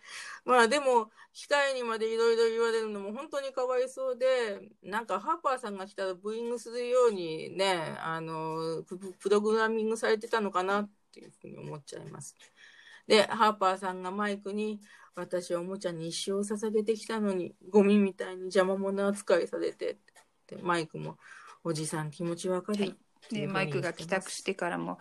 [0.44, 12.36] まあでも、機械にまでいろいろ言われるのも本当にかわいそうで、なんかハーパーさんが来たらブーイングするようにね、あの、ププログラミングされてたのかなっていうふうに思っちゃいます。
[13.06, 14.80] で、ハーパーさんがマイクに、
[15.14, 19.96] 私はおもちゃに一生を捧げてきたのに、ゴミみたいに邪魔者扱いされてっ
[20.46, 21.18] て、マイクも、
[21.62, 22.80] おじさん気持ちわかる。
[22.80, 22.96] はい
[23.30, 24.98] でマイクが帰宅してからも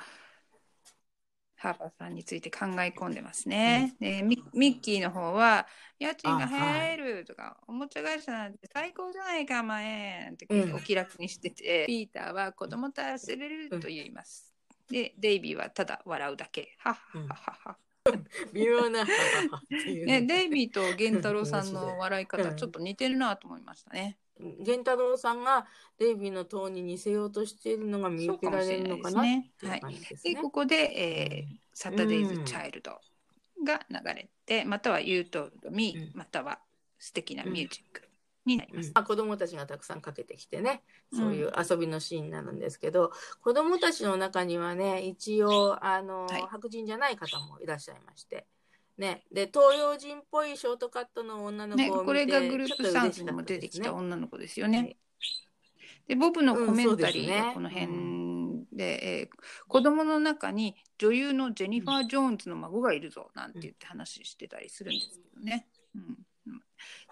[1.58, 3.96] ハーパーさんについて考え込んでますね。
[4.00, 5.66] でミミッキーの方は
[5.98, 14.53] 家賃が入るとか、おもちゃ会社なんて最高じゃないかお前ってうんお気楽にしてて、ピーターは子供と遊べると言います。
[14.90, 16.76] でデイビーはただ笑うだけ。
[16.80, 17.78] はっはっはっは。
[18.52, 19.06] 微妙な。
[19.06, 24.18] ね、ねデイビーと源太郎さんの笑い方うんちょっと似てるなと思いましたね。
[24.40, 25.66] 源太郎さんが
[26.00, 33.02] デイビーの塔に似せようとしているのが見受けられるのかないう感じでここで、えーサタデイズ・チャイルド
[33.66, 36.60] が流れて、または You told me、うんまたは
[37.00, 38.03] 素敵なミュージック
[38.46, 38.92] になります。
[38.94, 48.46] まあ、子供たちがたくさんかけてきてねそういう遊びのシーンになるんですけど、子供たちの中にはね一応あの、はい白人じゃない方もいらっしゃいまして。
[48.96, 54.98] ね、で東洋人っぽいショートカットの女のね、子を見て、これがグループサウンちょっと嬉しかズにも出てきった女の子ですよね。
[56.08, 59.28] でボブのコメンタリーがこの辺で、えー
[59.68, 65.68] 子供の中に女優のジェニファー・ジョーンズの孫がいるぞなんて言って話してたりするんですけどね。
[65.96, 66.18] うん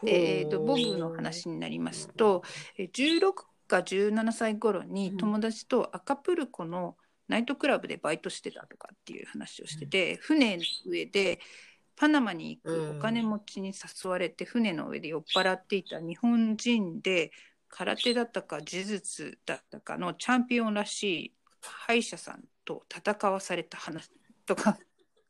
[0.03, 2.43] で、えー、とボブの話になりますと、
[2.77, 3.33] えー16
[3.67, 6.97] か17歳頃に友達とアカプルコの
[7.29, 11.39] ナイトクラブでバイトしてたとかっていう話をしてて、船の上で
[11.95, 17.31] パナマに行くお金持ちに誘われて船の上で酔っ払っていた日本人で
[17.69, 24.09] 空手だったか呪術だったかのチャンピオンらしい歯医者さんと戦わされた話
[24.45, 24.77] とか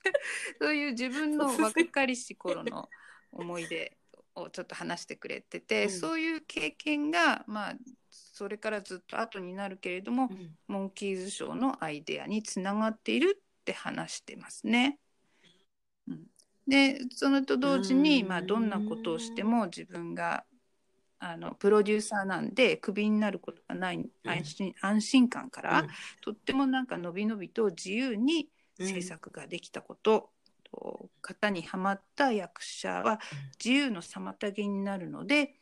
[0.60, 2.90] そういう自分の若かりし頃の
[3.32, 3.98] 思い出
[4.36, 5.90] をちょっと話してくれてて、うん。
[5.90, 7.76] そういう経験がまあ
[8.10, 10.56] それからずっと後になるけれども、うん。
[10.68, 15.00] モンキーズショーのアイデアにつながっているって話してますね。
[16.08, 16.24] うん、
[16.68, 18.28] でそれと同時に、うん。
[18.30, 20.46] まあ、どんなことをしても自分が
[21.24, 25.88] あのプロデューサーなんでクビになることがない安心,、安心感から、
[26.22, 30.32] とってもなんかのびのびと自由に制作ができたこと、
[30.72, 33.20] と型にはまった役者は
[33.64, 35.56] 自由の妨げになるので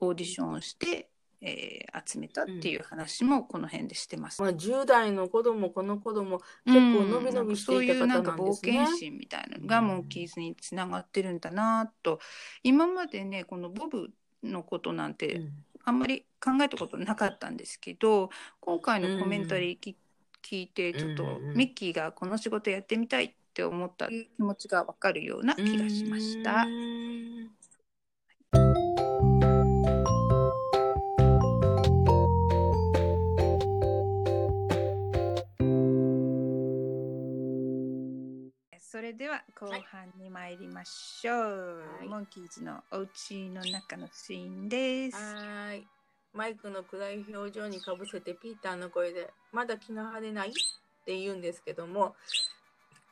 [0.00, 1.08] オーディションをして、
[1.40, 4.42] えー集めたっていう話もこの辺でしてます。
[4.42, 8.38] まあ、10代の子供この子供結構伸び伸びしていた方なんですね。
[8.38, 12.20] うんそういうなんか冒険心みたいなのがモンキーズにつながってるんだなと。
[12.62, 14.10] 今までねこのボブ
[14.42, 15.52] のことなんてうん。
[15.88, 19.96] あんまり考えたことなかったんですけど今回のコメンタリーき、
[20.42, 26.66] 聞いてちょっとうんうんミッキーがこの仕事やってみたいって思った気持ちがわかるような気がしました
[38.78, 45.16] それでは後半に参りましょう、はいモンキーズのお家の中のシーンです。
[45.16, 45.86] はーい。
[46.32, 50.52] マイクの暗い表情にかぶせてピーターの声で「まだ気が晴れない?」っ
[51.04, 52.14] て言うんですけども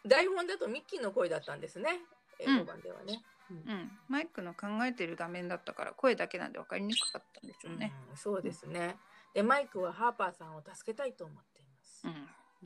[0.07, 2.01] 台本だとミッキーの声だったんですね
[2.41, 3.23] 英語版ではね。
[3.51, 7.93] うん、マイクの考えてる画面だったから声だけなんで分かりにくかったんでしょうね。
[8.11, 8.97] うんそうですね。
[9.35, 12.07] でマイクはハーパーさんを助けたいと思っています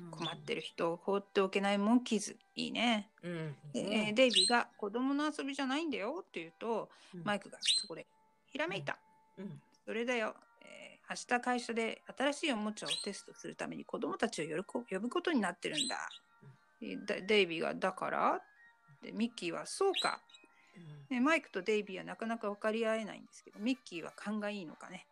[0.01, 0.05] う。
[0.07, 3.11] ん、困ってる人を放っておけないモンキーズいいね。
[3.23, 3.57] うん。
[3.73, 8.07] でねえーデイビーが子供の遊びじゃないんだよって言うと、うんマイクがそこで
[8.47, 8.99] ひらめいた。
[9.37, 10.35] うんそれだよ。
[10.63, 15.97] えー明日会社で新しいおもちゃをテストするために子供たちを呼ぶことになってるんだ。
[16.81, 18.43] でデイビーが「だから?」
[19.03, 20.21] でミッキーは「そうか」
[21.11, 25.07] ね、マイクとデイビーはなかなか分かり合えないんですけどミッキーは勘がいいのかね。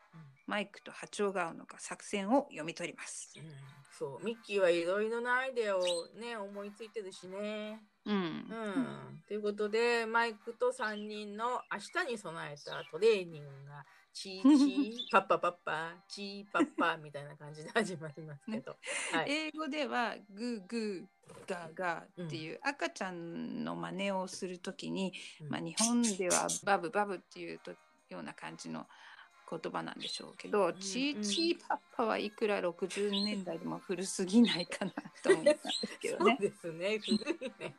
[0.46, 3.32] マイクと波長が合うのか作戦を読み取ります。
[3.36, 3.50] うん。
[3.90, 4.24] そう。
[4.24, 5.80] ミッキーはいろいろなアイデアを
[6.14, 7.82] ね思いついてるしね。
[8.04, 8.14] うん。
[8.14, 13.84] うん、ということでマイクと3人の明日に備えたトレーニングが
[14.16, 18.74] チーチー パッパパッパチーパッパみたいな感じで始まりますけど、
[19.12, 21.06] はい、英語ではグーグー
[21.46, 25.12] ガーガーっていう赤ちゃんの真似をするときに、
[25.42, 25.48] うん。
[25.50, 27.72] まあ、日本ではバブバブっていうと
[28.08, 28.86] ような感じの
[29.49, 34.92] 言葉なんでしょうけど、んチーチーパッパはいくら60年代でも古すぎないかな
[35.22, 36.38] と思ったんですけどそうね。
[36.40, 36.99] ですね。
[36.99, 37.74] 古いね、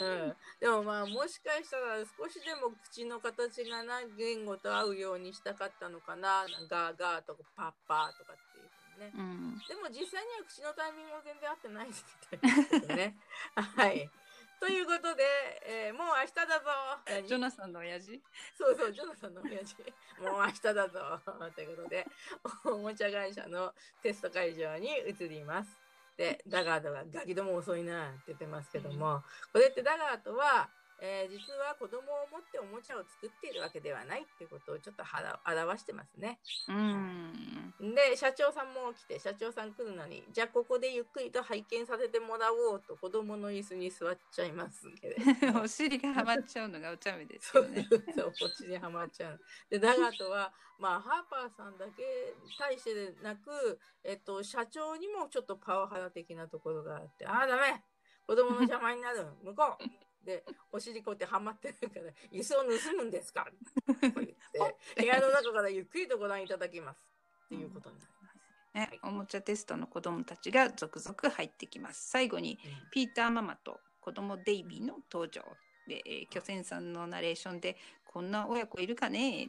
[0.00, 6.46] うん、でもまあもしかしたら少しでも口の形がな言語と合うようにしたかったのかな。
[6.70, 9.12] ガーガーとかパッパーとかっていうふうにね。
[9.16, 9.58] うん。
[9.66, 13.16] でも実際には口のタイミングも全然合ってないですみたいですけどね。
[13.54, 14.10] はい。
[14.60, 15.24] ということで、
[15.64, 16.68] えーもう明日だぞ。
[17.06, 17.26] 何？
[17.26, 18.20] ジョナサンの親父？
[18.58, 19.76] そうそう、ジョナサンの親父。
[20.20, 21.20] もう明日だぞ。
[21.56, 22.06] ということで、
[22.64, 25.80] おもちゃ会社のテスト会場に移ります。
[26.18, 30.68] で、ダガードがガキども遅いなって言ってますけども、これってダガードは、
[31.00, 35.02] えー実は子供を持っておもちゃを作っているわけではないってことをちょっと
[35.46, 36.38] 表してますね。
[36.68, 45.16] うんで社長さんも来て社長さん来るのにじゃあここでゆっくりと拝見させてもらおうと子供の椅子に座っちゃいますけれ
[45.58, 47.88] お尻がはまっちゃうのがお茶目ですそうよね。
[48.14, 49.40] そう腰にはまっちゃう。
[49.70, 52.02] でダガートはまあハーパーさんだけ
[52.42, 57.84] に対してでなく、えっと、社長にもちょっとパワハラ的なところがあってああダメ
[58.26, 59.84] 子供の邪魔になる向こう
[60.24, 63.46] でお尻こうやってはまってるから 椅子を盗むんですか？
[63.86, 64.26] とか言って
[64.96, 67.06] 部屋の中からゆっくりとご覧いただきます。
[67.46, 68.38] っていうことになります。
[68.74, 68.80] ね。
[68.82, 69.00] はい。
[69.02, 72.08] おもちゃテストの子供たちが続々入ってきます。
[72.10, 72.58] 最後に
[72.92, 75.42] ピーターママと子供デイビーの登場
[75.86, 79.46] で、えー巨泉さんのナレーションでこんな親子いるかね？
[79.46, 79.48] っ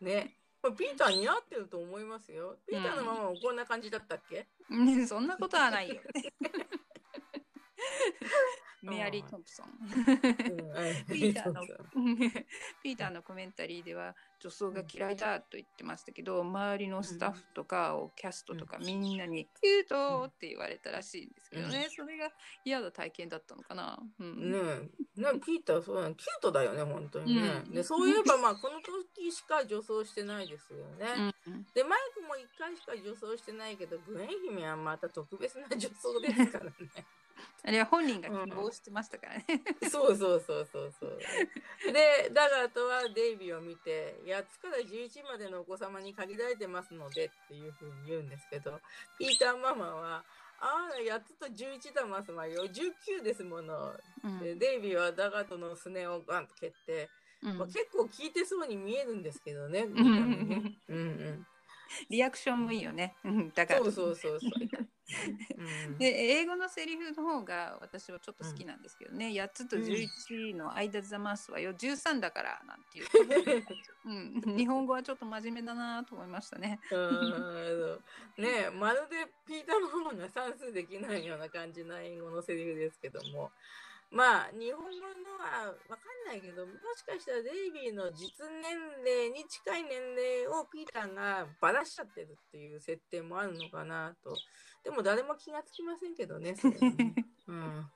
[0.00, 0.04] て。
[0.04, 0.34] ね。
[0.60, 2.58] これピーター似合ってると思いますよ。
[2.66, 6.00] ピーターのママもこんな感じだったっけ、ねそんなことはないよ。
[8.82, 9.66] メアリー・トンプソン。
[11.08, 11.62] ピーターの
[12.82, 21.88] ピーターのコメンタリーでは女装が嫌いだと言ってましたけど周りのスタッフとかをキャストとかみんなに「キュート!」って言われたらしいんですけどね。
[21.90, 22.30] それが
[22.64, 23.98] 嫌な体験だったのかな。
[24.18, 24.52] うん。
[24.52, 24.58] ね
[25.16, 27.62] え、ねピーターそうなのキュートだよね、本当にね。
[27.66, 27.72] うん。
[27.72, 31.34] で、そういえばまあこの時しか女装してないですよね。
[31.46, 31.66] うん。
[31.74, 36.72] で、マイクも一回しか女装してないけど、グエン姫はまた特別な女装ですからね。
[37.64, 39.44] あれは本人が希望してましたからね。
[39.90, 41.18] そうそうそうそうそう。
[41.92, 48.80] で、ダガーとはデイビーを見て、8つから11までのお子様に限られてますのでっていうふうに言うんですけど、
[49.18, 50.24] ピーターママは、
[50.60, 52.64] ああ、8つと11だますわよ。
[52.64, 53.94] 19ですもの。
[54.24, 57.08] うんで、デイビーはダガーとのすねをガンと蹴って、
[57.42, 59.82] うんまあ、結構効いてそうに見えるんですけど ね。
[59.82, 61.46] うんうん。
[62.10, 63.14] リアクションもいいよね。
[63.24, 64.88] うんだからそうそうそうそう。
[65.88, 65.98] うん。
[65.98, 73.64] で英語のセリフの方が私はちょっと好きなんですけどね、8つと11の間ざますはよ13だからなんていう、
[74.46, 76.80] うん、日本語はちょっと真面目だなと思いましたね。
[76.90, 78.00] うん
[78.36, 83.50] ねえまるでピーターママが算数できないような感じな英語のセリフですけども。
[84.10, 94.36] まあ日本語のは分かんないけどもしかしたらデイビーの実年齢に近い年齢をピーターがばらしちゃってるっていう設定もあるのかなと
[94.88, 96.58] でも誰も気がつきませんけどねね
[97.46, 97.86] うん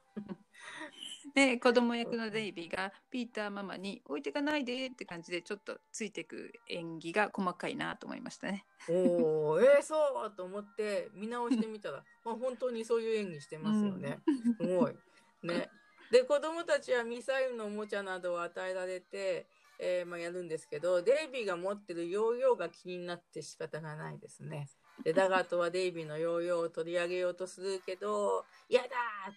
[1.34, 8.66] で 子供役のデイビーがピーターママに置いてかないでって感じでちょっとついてく演技が細かいなと思いましたね。
[8.90, 14.20] おーえー、そうと思って見直してみたら、まあ、本当にそういう演技してますよね。
[14.60, 14.96] すごい。
[15.42, 15.70] ね。
[16.10, 19.46] で子供たちはミサイルのおもちゃなどを与えられて、
[19.78, 24.68] えーまあ、やるんですけどデイビーが持ってるヨーヨーが気になって仕方がないですね。
[25.04, 28.88] でダガートはデイビーのヨーヨーを取り上げようとするけど「嫌だ!」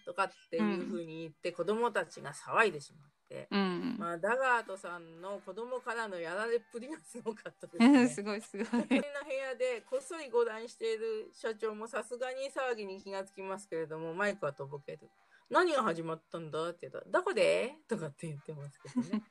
[0.04, 3.48] とかっていうふうに言って子供たちが騒いでしまって。
[3.50, 8.08] うん、まあ、ダガートさんの子供からのやられっぷりがすごかったですね。
[8.08, 8.66] すごいすごい。
[8.68, 15.10] 隣の部屋でこっそりご覧している社長もさすがに騒ぎに気がつきますけれどもマイクはとぼける。
[15.48, 16.70] 何が始まったんだ？
[16.70, 19.22] って言ったら「どこで?」とかって言ってますけどね。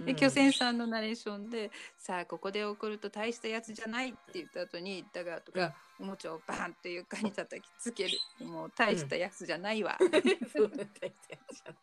[0.04, 9.98] で巨泉さんのナレーションで「さあここで怒ると大したやつじゃない」って言った後にダガーとかおもちゃをバーンと床に叩きつけるもう大したやつじゃないわ。
[10.54, 11.12] そう大したや
[11.48, 11.76] つじゃない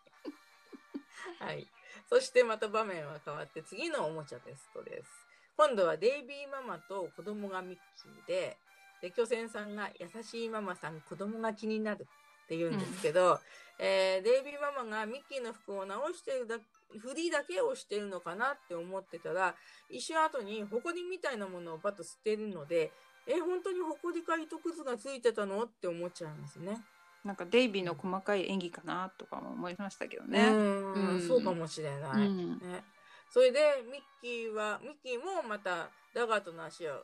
[1.39, 1.67] はい。
[2.09, 5.09] そしてまた場面は変わって次のおもちゃテストです。
[5.57, 8.57] 今度はデイビーママと子供がミッキーで、
[9.01, 12.07] で巨泉さんが優しいママさん子供が気になる
[12.49, 13.39] っって言うんですけど、
[13.77, 16.57] えーデイビーママがミッキーの服を直してるだ
[16.99, 19.53] 振りだけをしてるのかなって思ってたら
[19.91, 22.91] 一瞬後にホコリみたいなものをバッと捨てるので
[23.27, 26.81] え本当にホコリか糸くずがついてたのって思っちゃいますね。
[27.23, 30.49] なんかデイビーの細かい演技かなとかも思いましたけどうね。
[30.49, 32.27] んうんそうかもしれない。
[32.27, 32.83] うんね、
[33.29, 33.59] それで
[33.91, 37.03] ミッキーはミッキーもまたダガートの足を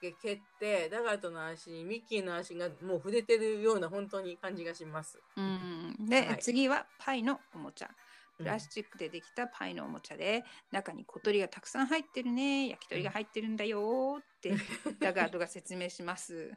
[0.00, 5.20] 蹴ってダガートの足にミッキーの足がもう触れてるような本当に感じがします。
[5.36, 6.38] うん、で、はい。
[6.40, 7.90] 次はパイのおもちゃ。
[8.38, 8.44] うん。
[8.44, 10.42] プラスチックでできたパイのおもちゃで、
[10.72, 14.54] 中に小鳥がたくさん入ってるね、焼き鳥が入ってるんだよーって、
[14.98, 16.50] ダガードが説明します。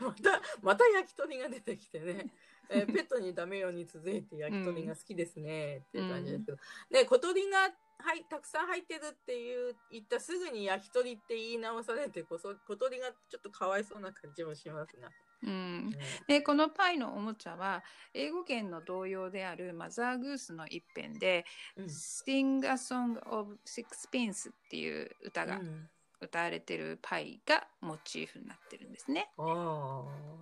[0.00, 2.26] またまた焼き鳥が出てきてね、
[2.70, 6.58] えーペットにダメように続いて焼き鳥が好きですねっていう感じですけど、
[6.90, 7.70] ね小鳥が
[8.00, 15.08] はいたくさん入ってるっていう言ったすぐに焼き鳥って言い直されてこそ小鳥がちょっとかわいそうな感じもしますが。
[15.40, 15.96] うん、ね
[16.26, 21.44] でこのパイのおもちゃは英語圏の童謡であるマザーグースの一編で
[21.76, 21.84] 「うん。
[21.86, 25.88] Sing a Song of Sixpence」っていう歌がうん
[26.20, 29.30] 歌われてるパイがモチーフになってるんですね。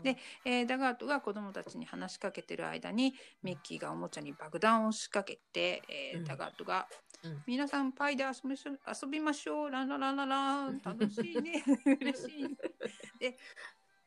[0.03, 6.25] でえーダガートが子供たちに話しかけてる間にミッキーがおもちゃに爆弾を仕掛けて、えーうん。
[6.25, 6.87] ダガートが、
[7.23, 7.43] うん。
[7.47, 8.79] 皆さんパイで遊びましょう。
[9.05, 10.81] 遊びましょうランラランララン。
[10.85, 11.63] 楽しいね。
[12.01, 12.51] 嬉しいね。
[13.19, 13.37] で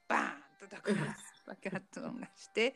[0.07, 2.75] バーンとダガート爆発音がして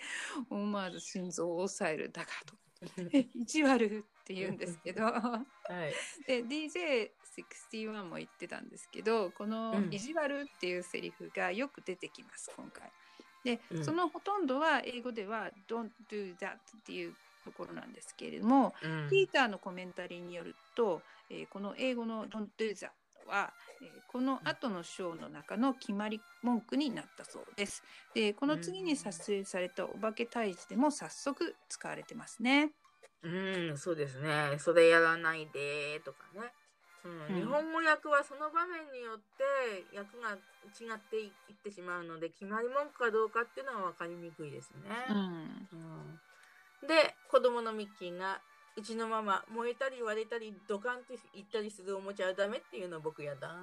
[0.49, 2.63] 思わず心臓を押さえるダガート。
[3.33, 5.93] 意地悪って言うんですけどはい。
[6.25, 12.89] で DJ61 も言ってたんですけどこのうん「意地悪」っていうセリフがよく出てきます今回。
[13.43, 22.91] で、うんそのほとんどは英語では「Don't do that」っていうところなんですけれども、うんピーターのコメンタリーによると、えーこの英語の「Don't do that」
[23.27, 27.83] は、えーこの後のショーの中の決まり文句になったそうです。
[28.13, 32.71] でこの次に撮影されたお化け退治でも早速使われてますね。
[33.23, 34.57] うん、そうですね。
[34.59, 36.51] それやらないでとかね。
[37.05, 40.39] うんうん日本語訳はその場面によって訳が
[40.79, 44.89] 違っていってしまうので決まり文句かどうかっていうのは分かりにくいですね。
[45.09, 46.19] うんうん
[46.87, 48.41] で子供のミッキーが
[48.75, 53.55] うちのママ燃えたり割れたりドカンっていったりするおもちゃはダメっていうの僕やだ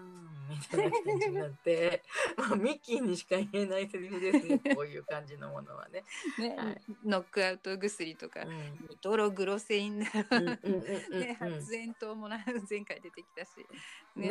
[0.48, 2.02] みたいな感じになって、
[2.38, 6.04] まあ、ミッキーにしか言えないセリフですね こういう感じのものはね。
[6.38, 6.82] ねはい。
[7.04, 8.86] ノックアウト薬とかうん。
[8.88, 13.50] ニトログロセインだうんうんうんうんね、発煙筒もな前回出てきたし。
[14.14, 14.30] ね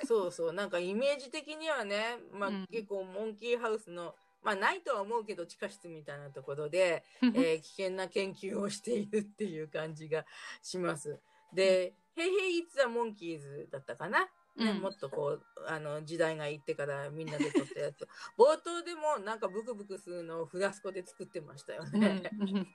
[0.00, 0.06] え。
[0.06, 0.52] そうそう。
[0.52, 2.66] なんかイメージ的にはね、まあうん。
[2.68, 10.24] 結構モンキーハウスのまあないとは思うけど地下室みたいなところで、えー危険な研究をしているっていう感じが
[10.62, 11.18] します。
[11.52, 14.20] で「ヘイヘイ・イッツ・ザ・モンキーズ」だったかな、
[14.56, 14.80] ねうん。
[14.80, 18.06] もっとこうあの時代が行ってからみんなで撮ったやつ。
[18.36, 22.30] 冒頭でもなんかブクブクするのをフラスコで作ってましたようんね。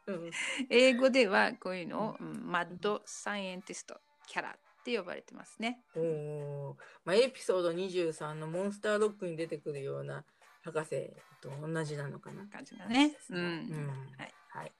[0.08, 0.32] うん。
[0.70, 2.52] 英語ではこういうのを、うん。
[2.52, 5.84] マッドサイエンティストキャラって呼ばれてますね。
[5.96, 6.76] おー。
[7.06, 10.26] まあ、エピソード23のモンスターロックに出てくるような
[10.64, 11.12] 博士
[11.50, 12.46] と同じなのかな。
[12.48, 13.16] 感じだね。
[13.30, 13.38] うん。
[13.38, 13.88] うん
[14.18, 14.34] はい。
[14.50, 14.72] はい。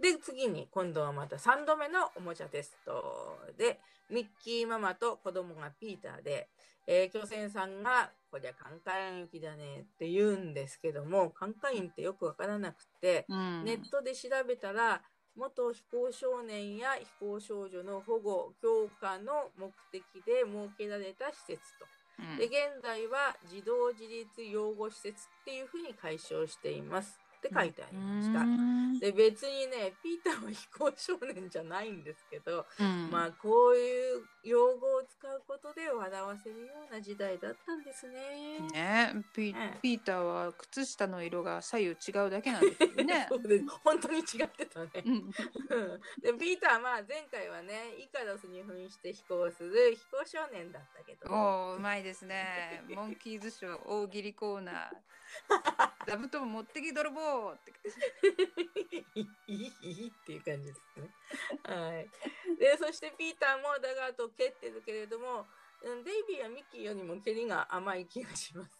[0.00, 6.48] で、次に今度はまた3度目のおもちゃテストで、ミッキーママと子供がピーターで、
[6.86, 15.02] えー、巨船さんが、こりゃカンカイン行きだねって言うんですけども、カンカインってよくわからなくて、うんネットで調べたら、
[15.36, 21.86] 元非行少年や非行少女の保護、強化の目的で設けられた施設と。
[22.38, 27.18] で、現在は児童自立養護施設っていうふうに解消しています。
[27.42, 28.40] って書いてありました。
[28.40, 38.60] うんで、別にね、ピーターは非行少年じゃないんですけど、うんまあ、こういう用語を使うことで笑わせるような時代だったんですね。
[38.72, 43.26] ねピねピーターは靴下の色が左右違うだけなんですよね。
[43.30, 44.90] そうです本当に違ってたね。
[46.22, 52.84] でピーターはまあ前回はねイカロスに扮して飛行する飛行少年だったけどおーうまいですね。
[52.88, 55.12] モンキーズショー大喜利コーナー。
[56.06, 57.72] 座布団持ってき泥棒って。
[59.14, 61.10] いいいいっていう感じですね。
[61.64, 62.08] はい。
[62.58, 65.46] でそしてピーターもダガートを蹴ってるけれども
[65.82, 68.78] うんデイビーはミッキーよりも蹴りが甘い気がします。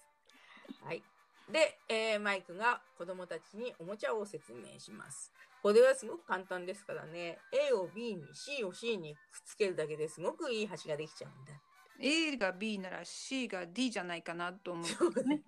[0.84, 1.02] はい。
[1.50, 5.32] で、えーマイクが子供たちにおもちゃを説明します。
[5.62, 7.38] これはすごく簡単ですからね
[7.70, 11.52] A を B に C を C にくっつけるだけですごくいい橋ができちゃうんだ。
[12.00, 15.42] A が B なら C が D じゃないかなと思そうう、ね。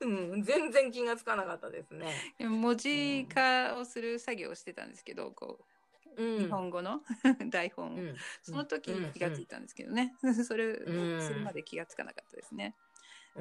[0.00, 2.26] うん、全然気がつかなかったですね。
[2.38, 5.66] 文字化をする作業をしてたんですけど、こ
[6.16, 6.50] うう、日ん。
[6.50, 7.02] 本語の
[7.50, 7.98] 台本。
[8.00, 8.24] を、うん。
[8.42, 10.16] その時に気がついたんですけどね、
[10.46, 12.76] それをするまで気がつかなかったですね。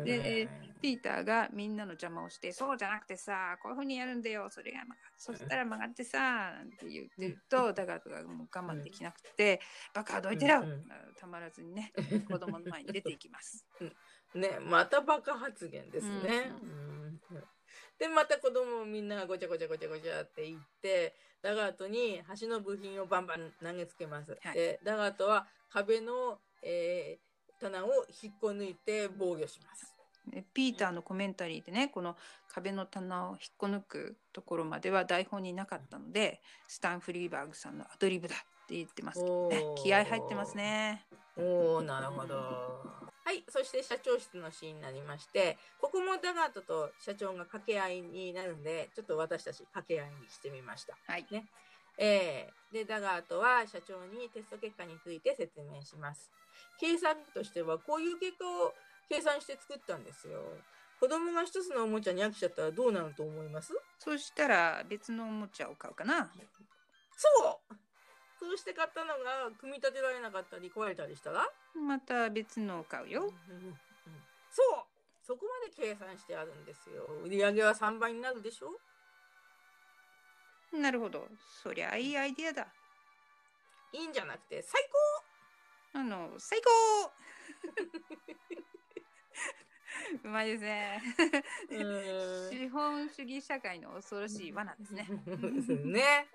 [0.04, 0.49] で、えー
[0.82, 6.20] ピーターがみんなの邪魔をして、そうじゃなくてさ、こういうふうにやるんだよ、それが曲が、そしたら曲がってさ、
[6.54, 9.62] なんて言ってると、ダガートがもう我慢できなくて、
[9.93, 10.70] バカはどいてろ、うん。
[10.72, 10.76] う
[11.12, 11.16] ん。
[11.18, 11.95] たまらずにね、
[12.26, 13.68] 子供の前に出ていきます。
[14.36, 16.51] ね、またバカ発言ですね。
[16.61, 17.19] ううん
[17.99, 24.38] で、また子供みんながごちゃごちゃごちゃごちゃって言って、ダガートに橋の部品をバンバン投げつけます。
[24.41, 27.89] はいで、ダガートは壁の、えー棚を
[28.21, 29.93] 引っこ抜いて防御します。
[30.27, 32.15] でピーターのコメンタリーでね、この
[32.49, 39.63] 壁の棚を引っこ抜くところまでは台本になかったので、スタン・フリーバーグさんのアドリブだって言ってますね。
[39.81, 41.05] 気合入ってますね。
[41.38, 42.36] おー、なるほど。
[43.25, 50.95] はい、そして社長室のシーンになりまして、ここもダガートと社長が掛け合いになるんで、ちょっと私たち掛け合いにしてみました。
[51.07, 51.25] はい。
[51.31, 51.45] ね
[51.97, 56.31] えーで、ダガートは社長にテスト結果について説明します。
[56.79, 58.73] 計算としては、こういう結果を
[59.07, 60.41] 計算して作ったんですよ。
[60.99, 63.73] 子供が一つのおもちゃに飽きちゃったらどうなると思います？
[63.99, 66.31] そしたら別のおもちゃを買うかな。
[67.15, 67.27] そ
[67.71, 67.75] う
[68.44, 71.48] そうして買ったのが組み立てられなかったり壊れたりしたら？
[71.76, 73.22] また別のを買うよ。
[73.22, 73.78] うんうんうん
[74.52, 74.84] そう
[75.26, 77.06] そこまで計算してあるんですよ。
[77.24, 78.78] 売り上げは3倍になるでしょ？
[80.78, 81.28] なるほど。
[81.64, 82.68] そりゃいいアイディアだ。
[83.94, 84.84] いいんじゃなくて最
[85.94, 87.12] 高あの、最高
[90.24, 91.01] うまいですね。
[92.51, 95.08] 資本主義社会の恐ろしい罠ですね。
[95.86, 96.28] ね。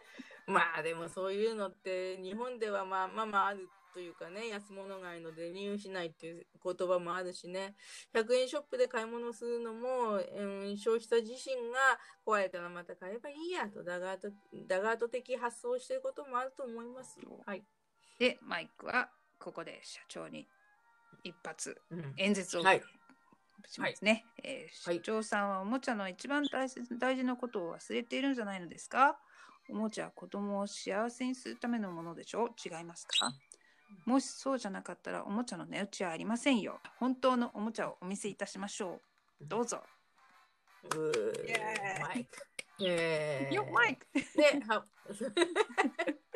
[0.47, 7.75] まあでもそういうのって日本ではまあまあまああるというかね安物買いので入しないっていう言葉もあるしね
[8.15, 14.31] 100円ショップで買い物するのも、うん、消費者自身が壊れたらまた買えばいいやとダガート
[14.67, 17.19] ダガート的発想をしてることもあると思います。
[17.45, 17.65] はい。
[18.19, 20.49] で、マイクはここで社長に
[21.25, 22.83] 一発うん演説をはい
[23.67, 24.25] しますね。
[24.43, 24.97] えーはい。
[24.97, 29.19] 社長さんはおもちゃの一番大切大事なことを忘れているんじゃないのですか？
[29.71, 32.45] おもちゃは子供を幸せにするためのものでしょ？
[32.47, 33.33] う違いますか？
[34.05, 36.79] もしそうじゃなかったらおもちゃの値打ちはありませんよ。
[36.99, 39.01] 本当のおもちゃをお見せいたしましょ
[39.41, 39.47] う。
[39.47, 39.83] どうぞ。
[42.01, 42.41] マイク。
[43.73, 44.07] マイク。
[44.37, 45.25] で、はそ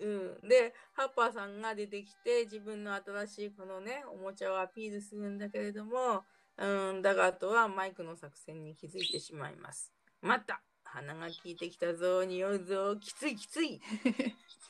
[0.00, 0.06] う、
[0.42, 0.48] うん。
[0.48, 6.24] で、ハッパーさんが出てきて、自分の新しいこのね、おもちゃをアピールするんだけれども、
[6.58, 9.92] うん、ダガートはマイクの作戦に気づいてしまいます。
[10.20, 13.78] また、鼻が効いてきたぞ、匂うぞ、きついきつい。
[13.78, 13.82] き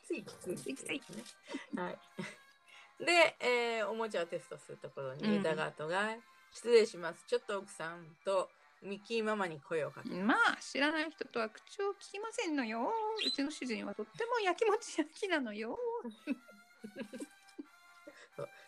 [0.06, 0.56] ついきつい。
[0.56, 1.02] きついきつい
[1.76, 1.98] はい。
[3.04, 6.16] で、えーおもちゃをテストするところに、うんダガートが、
[6.52, 7.24] 失礼します。
[7.26, 8.50] ちょっと奥さんと
[8.82, 12.90] ミッキーママに声をかけまあ、知らない人とは口を聞きませんのよ。
[13.26, 15.78] うちの主人はとってもやきもち焼きなのよ。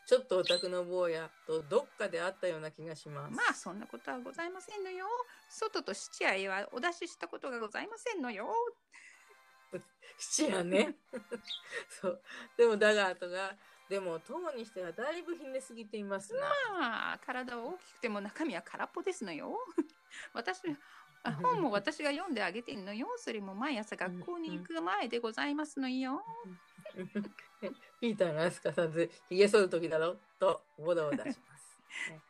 [0.07, 3.35] ちょっとオタクの坊やとどっかであったような気がします。
[3.35, 5.07] まあ、そんなことはございませんのよ。
[5.49, 8.55] 外と七夜へはお出ししたことがございませんのよ。
[10.19, 10.99] 七夜ね。
[11.89, 12.23] そう。
[12.59, 13.57] でもダガートが、
[13.89, 16.41] でも、当にしてはだいぶひねすぎていますな。
[16.41, 19.59] まあ、体は大きくても中身は空っぽですのよ。
[20.33, 20.61] 私、
[21.25, 23.07] あ本も私が読んであげてんのよ。
[23.17, 26.23] それも毎朝学校に行く前でございますのよ。
[28.01, 31.39] ピーターがすかさず、髭剃る時だろと、ボダを出します。
[32.11, 32.21] ね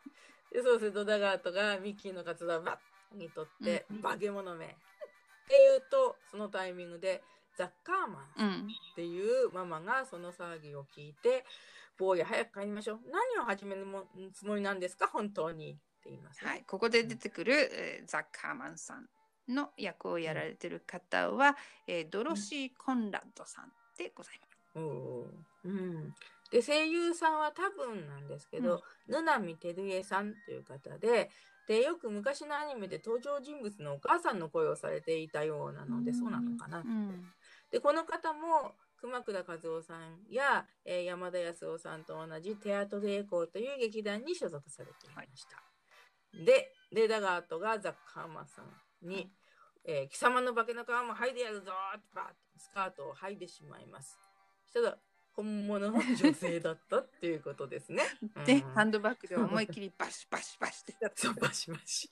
[0.51, 2.77] でそうすると、ダガートがミッキーのカツラをバ
[3.13, 4.01] ッに取って、うん。
[4.01, 4.65] 化け物め。
[4.65, 4.75] って
[5.49, 7.23] 言うと、そのタイミングで、
[7.57, 8.67] ザッカーマンうん。
[8.67, 11.45] っていうママがその騒ぎを聞いて、
[11.97, 12.99] 坊や早く帰りましょう。
[13.11, 14.79] 何を始めるもつもりなん。
[14.79, 15.77] ですか本当に。
[16.03, 16.49] って言います、ね。
[16.49, 19.07] はい、ここで出てくる、えーザッカーマンさん
[19.47, 21.55] の役をやられてる方は、
[21.87, 24.53] えードロシー・コンラッドさんでございます。
[25.65, 26.15] うん。
[26.51, 31.29] で、声優さんは多分なんですけど、ぬなみてるえさんという方で、
[31.67, 36.79] で、よく昔のアニメで登場人物のお母さんの声をされていたようなので、そうなのかな。
[36.79, 37.31] うん
[37.71, 45.72] で、この方も、熊倉和夫さんや、えー山田康夫さんと同じテアトルエコーという劇団に所属されていました。
[46.33, 49.31] で、で、ダガートがザッカーマンさんに、
[49.85, 54.19] えー貴様の化けの皮も剥いでやるぞーってバーッとスカートを剥いでしまいます。
[54.71, 54.97] そしたら、
[55.33, 58.03] 本物の女性だったっていうことですね。
[58.45, 62.09] で、うんハンドバッグで思いっきりバシバシバシってやってそう、バシバシ。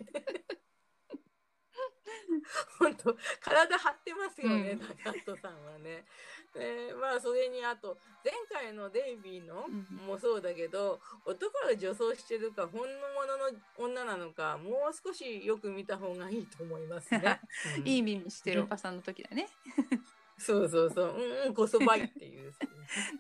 [2.79, 6.05] 本当体張ってますよね、うんダガートさんはね。
[6.53, 17.39] でまあそれにあと前回のデイビーのうんもそうだけど、男が女装してるか本物の女なのかもう少しよく見た方がいいと思いますね。
[17.79, 19.49] うんいい耳してるおばさんの時だね。
[20.37, 22.53] そうそうそう、うんうんこそばいっていう。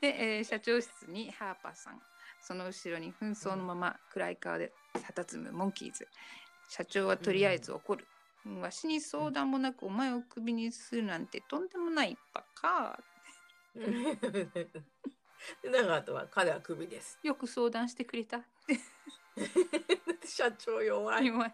[0.01, 2.01] で、えー社長室にハーパーさん
[2.41, 6.07] その後ろに紛争のまま暗い顔で佇むモンキーズ
[6.67, 8.07] 社長はとりあえず怒る、
[8.45, 12.99] わしに相談もなくお前をクビにするなんてとんでもないバカ。
[15.63, 17.19] でだかとは彼はクビです。
[17.23, 18.41] よく相談してくれた。
[20.25, 21.27] 社長弱い。
[21.27, 21.53] 弱い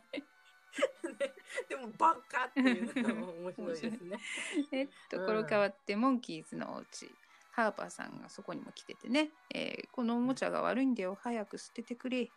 [1.69, 4.19] でもバカっていうのが面白いですね。
[4.71, 7.11] えところ変わって、モンキーズのお家。
[7.51, 11.15] ハーパーさんがそこにも来ててね、えーこのおもちゃが悪いんだよ。
[11.15, 12.29] 早く捨ててくれ、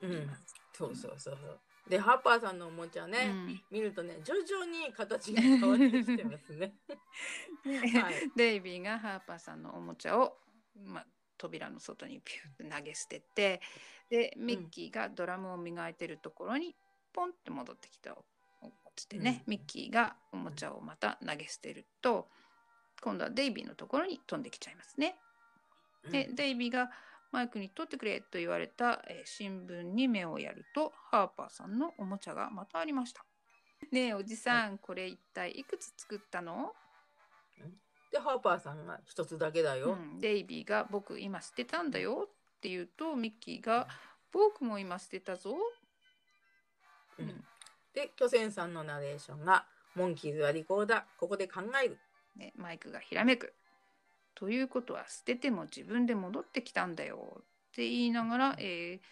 [0.00, 0.30] うん、
[0.72, 1.60] そうそうそうそう。
[1.88, 3.62] でハーパーさんのおもちゃね、うん。
[3.70, 6.74] 見るとね徐々に形が変わってきてますね。
[7.64, 8.14] ではい。
[8.36, 10.36] デイビーがハーパーさんのおもちゃを、
[10.84, 11.06] まあ、
[11.38, 13.60] 扉の外にピュッて投げ捨てて
[14.10, 16.74] でミッキーがドラムを磨いてるところに
[17.12, 18.24] ポンって戻ってきたお
[18.66, 19.52] 落ちてね、うん。
[19.52, 22.28] ミッキーがおもちゃをまた投げ捨てると
[23.00, 25.16] 今度はデイビーのところに飛んできちゃいますね。
[26.10, 26.90] で、デイビーが
[27.32, 33.24] マイクに取ってくれと言われた、えー新聞に目をやるとハーパーさんのおもちゃがまたありました。
[33.92, 36.72] ねえおじさん、これ一体いくつ作ったの？
[38.12, 39.92] でハーパーさんが一つだけだよ。
[39.92, 43.88] うん、デイビーが「僕今捨てたんだよ」って言うとミッキーが
[44.32, 45.56] 「僕も今捨てたぞ」
[47.18, 47.44] うん。
[47.92, 51.98] で巨泉さんのナレーションが「モンキーズは利口だここで考える。
[52.36, 53.54] ね、マイクがひらめく。
[54.36, 57.42] ということは捨てても自分で戻ってきたんだよっ
[57.74, 59.06] て言いながら、えー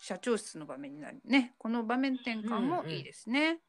[0.00, 1.54] 社長室の場面になるね。
[1.58, 3.60] この場面転換もいいですね。」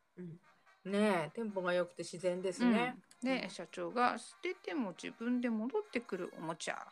[0.83, 2.95] ねえテンポが良くて自然ですね。
[3.21, 3.29] うん。
[3.29, 6.87] で社長が捨てても自分で戻ってくるおもちゃ。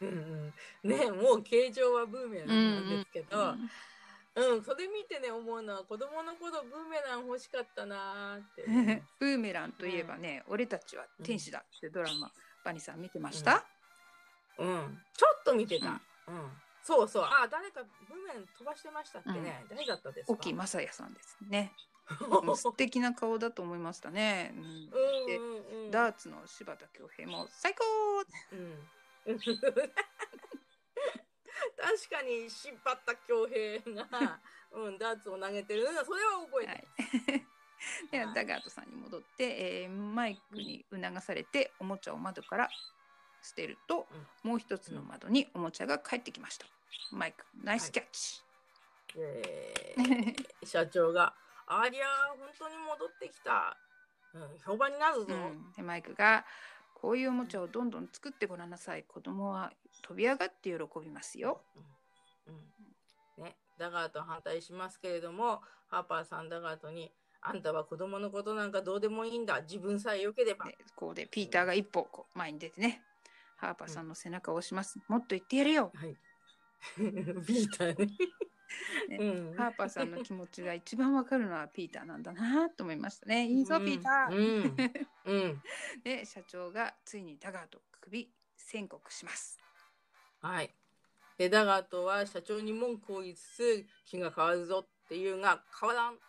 [0.00, 3.70] うんうん、ねえもう形状はブーメランなんですけど、うん
[4.64, 8.64] それ見てね思うのは子供の頃ブーメラン欲しかったなーって。
[9.18, 12.30] ブーメランといえばね、俺たちは天使だってドラマ、
[12.64, 13.64] バニーさん見てました、
[14.58, 16.00] うん、ちょっと見てた。
[16.28, 16.52] うん、
[16.82, 17.24] そうそう。
[17.24, 19.64] あ、誰かブーメラン飛ばしてましたっけね。
[19.68, 20.32] 誰だったですか？
[20.32, 21.72] 沖正也さんですね。
[22.28, 24.52] もう素敵な顔だと思いましたね。
[24.56, 24.66] うんう
[25.24, 25.90] んでうんうん。
[25.90, 27.84] ダーツの柴田恭平も最高
[28.52, 28.88] うん。
[31.76, 34.40] 確かに柴田恭平が、
[34.72, 37.30] うん、ダーツを投げてるのそれは覚えてます。
[37.30, 37.46] はい。
[38.10, 38.34] ではい。
[38.34, 42.68] ダガートさんに戻って、えーマイクに促されておもちゃを窓から
[43.42, 44.06] 捨てると、
[44.42, 46.66] もう一つの窓におもちゃが帰ってきました。
[47.12, 48.42] マイクナイスキャッチ。
[49.16, 51.34] えー 社長が
[51.66, 53.76] 「ありゃー本当に戻ってきた、
[54.34, 56.44] うん、評判になるぞ」うん、でマイクが
[56.94, 59.04] こういうおもちゃをどんどん作ってごらんなさい。
[59.04, 59.72] 子供は
[60.02, 61.64] 飛び上がって喜びますよ。
[62.46, 62.54] うん。
[63.38, 63.44] うん。
[63.44, 67.10] ね、ダガート反対しますけれどもハーパーさんダガートに
[67.42, 73.02] 「あんたは子供のことなんかどうでもいいんだ自分さえ良ければでこうでピーターが一歩こう前に出てね、
[73.56, 74.98] ハーパーさんの背中を押します。
[75.08, 75.90] もっと言ってやれよ」。
[75.94, 76.16] はい
[76.96, 78.06] ピーターね
[79.08, 83.46] ねうんハーパーさんの気持ちが一番わかるのはピーターなんだなと思いましたね。
[83.46, 84.34] いいぞ、ピーター。
[84.34, 85.62] うんうん
[86.02, 89.58] で社長がついにダガーと首宣告します。
[90.40, 90.74] はい
[91.36, 96.22] でダガートは社長に文句を言いつつ気が変わるぞっていうが変わらんと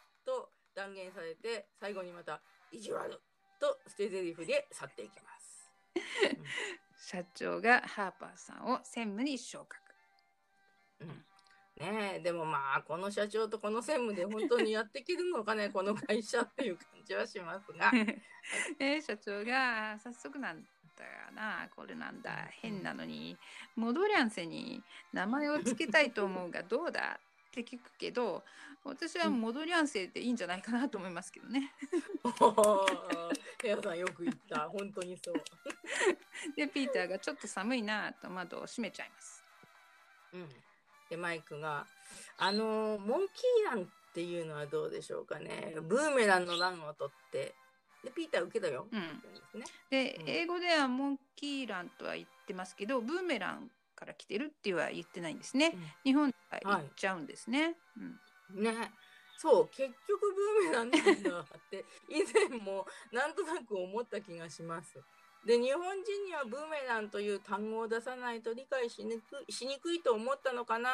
[0.76, 2.42] 断言されて最後にまた
[2.72, 3.22] 「意地悪」
[3.60, 5.72] と捨て台詞で去っていきます。
[6.98, 9.82] 社長がハーパーさんを専務に昇格。
[11.02, 11.26] うん
[11.82, 17.92] ねえでもまあこの社長とこの専務で本当にやっていけるのかね この会社っていう感じはしますが
[18.78, 20.64] で社長が早速なん
[20.96, 23.36] だなこれなんだ変なのに
[23.76, 27.20] モドリャンセに名前を付けたいと思うがどうだ
[27.52, 28.44] って聞くけど
[28.86, 31.72] 私はモドリャンセでいいんじゃないかなと思いますけどね。
[33.62, 35.36] ヘアさんよく言った本当にそう。
[36.56, 39.44] でピーターがちょっと寒いなと窓を閉めちゃいます。
[40.34, 40.50] うん、
[41.10, 41.86] でマイクが
[42.38, 47.54] 「あのモンキーランっていうのはどうでしょうかねブーメランのランを取って
[48.04, 49.66] でピーター受けたよ」うんですね。
[49.90, 53.70] で、うん英語ではモンキーランとは言ってますけどブーメラン
[54.02, 55.76] から来てるっては言ってないんですね。
[56.04, 56.36] 日本で
[56.66, 57.76] は言っちゃうんですね。
[57.98, 58.92] うんね
[59.38, 60.20] そう結局
[60.62, 65.00] ブーメランなんだって 以前もなんとなく思った気がします。
[65.46, 70.92] で日本人にはブーメランという単語を出さないと理解しにくいしにくいと思ったのかな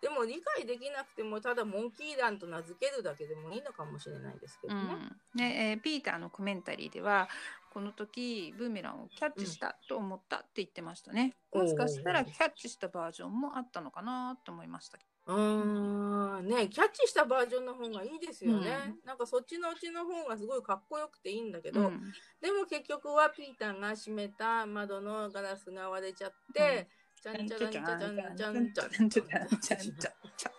[0.00, 4.80] でも理解できなくてもただモンキーランと名付けるだけでもいいのかもしれないですけどね。
[4.82, 7.28] うんでえーピーターのコメンタリーでは
[7.74, 11.34] この時ブーメランをキャッチしたと思ったって言ってましたね。
[11.52, 14.98] うんもしかしたらキャッチしたバージョンもあったのかなと思いました。
[15.26, 22.00] うーんねキャッチしたバージョンの方がいいですよね、なんかそっちのうちの方がすごいかっこよくていいんだけど、うん
[22.40, 26.88] でも結局はピーターが閉めた窓のガラスが割れちゃって、
[27.20, 30.52] ちゃんちゃらんちゃんちゃんちゃんちゃんちゃんちゃんちゃんちゃん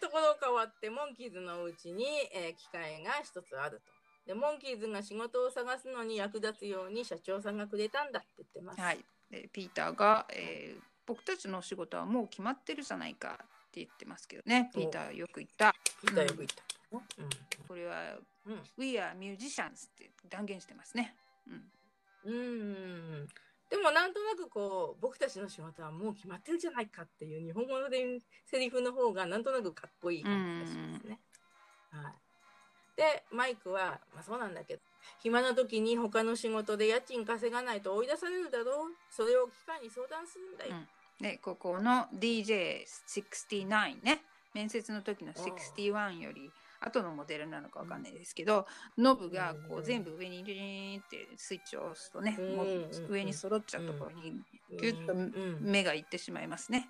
[0.00, 3.91] ところ変わってモンキーズのうちに、えー機械が一つあると。
[4.26, 8.80] でモンキーズが仕事を探すのに役立つように社長さんがくれたんだって言ってます。
[8.80, 8.98] はい、
[9.30, 14.70] でピーターが、えー僕たちのお仕事はもう決まってるじゃないかって言ってますけどね。
[14.74, 15.74] ピーターよく言った。
[16.00, 16.62] ピーターよく言った。
[17.66, 18.62] これはうん。
[18.76, 21.14] We are musicians って断言してますね。
[22.24, 22.32] うん。
[22.32, 22.36] うん。
[22.36, 22.38] う
[23.24, 23.28] ん。
[23.70, 31.20] でもなんとなくこう僕たちの仕事はもう決まってるじゃないかっていう日本語で言うセリフの方がなんとなくかっこいい感じがしますね。
[31.90, 32.12] はい。
[32.96, 34.80] でマイクは、まあ、そうなんだけど
[35.20, 40.82] 暇な時に他の仕事で家賃稼がないと追い出されるだろうそれを機械に相談するんだよ。
[41.20, 44.22] で、ここの DJ69 ね、
[44.54, 48.66] 面接の時の61より後のモデルなのかわかんないですけど、
[48.98, 54.32] ノブがこううん全部上にリーンってスイッチを押すとね、うんもううん上に揃っちゃうところに
[54.80, 56.88] ギュッとうん目がいってしまいますね。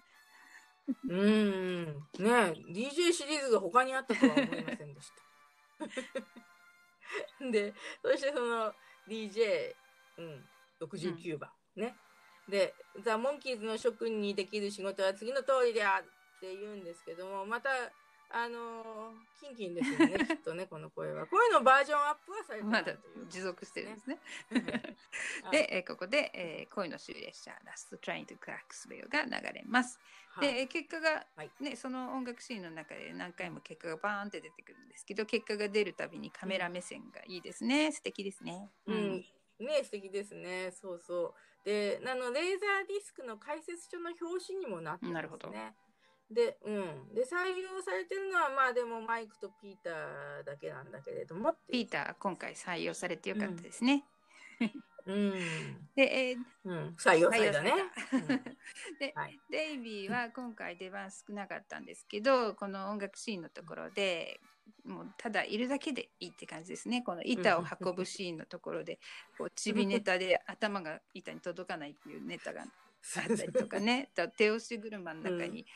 [1.08, 1.84] うんうん。
[1.84, 2.26] ねえ
[2.72, 5.31] DJ シリーズが他にあったとは思いませんでした。
[7.52, 8.74] で、そしてその
[9.08, 9.74] DJ、
[10.18, 10.48] うん、
[10.80, 11.96] 69番、ね。
[12.48, 16.02] で、ザ・モンキーズの職員にできる仕事は次の通りであっ
[16.40, 17.70] て言うんですけども、また、
[18.34, 21.26] あのーキンキンですよね、 きっとね、この声は。
[21.26, 22.96] 声のバージョンアップはされてなまだ
[23.28, 24.18] 持続してるんですね。
[24.50, 30.00] はい で、えーここで、えー恋の終列車、 Last Train to Clarksville が流れます。
[30.30, 37.92] はいで、えー結果が、はいね、その音楽シーンの中で何回も結果がバーンって出てくるんですけど、結果が出るたびにカメラ目線がいいですね。
[37.92, 38.70] 素敵ですね。
[38.86, 39.26] うん、
[39.58, 40.70] ね素敵ですね。
[40.70, 41.64] そうそう。
[41.64, 45.14] で、あのレーザーディスクの解説書の表紙にもなってますね。
[45.14, 45.50] なるほど
[46.30, 47.14] で、うん。
[47.14, 51.54] で、採用されてるのは、まあでもマイクとピーターだけなんだけれども。
[51.70, 54.04] ピーター、今回採用されてよかったですね。
[55.06, 55.32] うん。
[55.94, 56.94] で、えーうん。
[56.98, 57.72] 採用されたね。
[58.98, 64.40] で、はいデイビーは今回出番少なかったんですけど、この音楽シーンのところで、
[64.84, 67.02] もうただいるだけでいいって感じですね。
[67.02, 68.98] この板を運ぶシーンのところで、
[69.38, 75.66] こうちびネタで頭が板に届かないっていうネタがあったりとかね、と手押し車の中に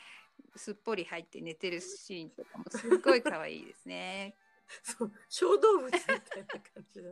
[0.55, 4.35] すっぽり入って寝てるシーンとかもすっごい可愛いですね。
[4.83, 7.09] そう小動物みたいな感じだ。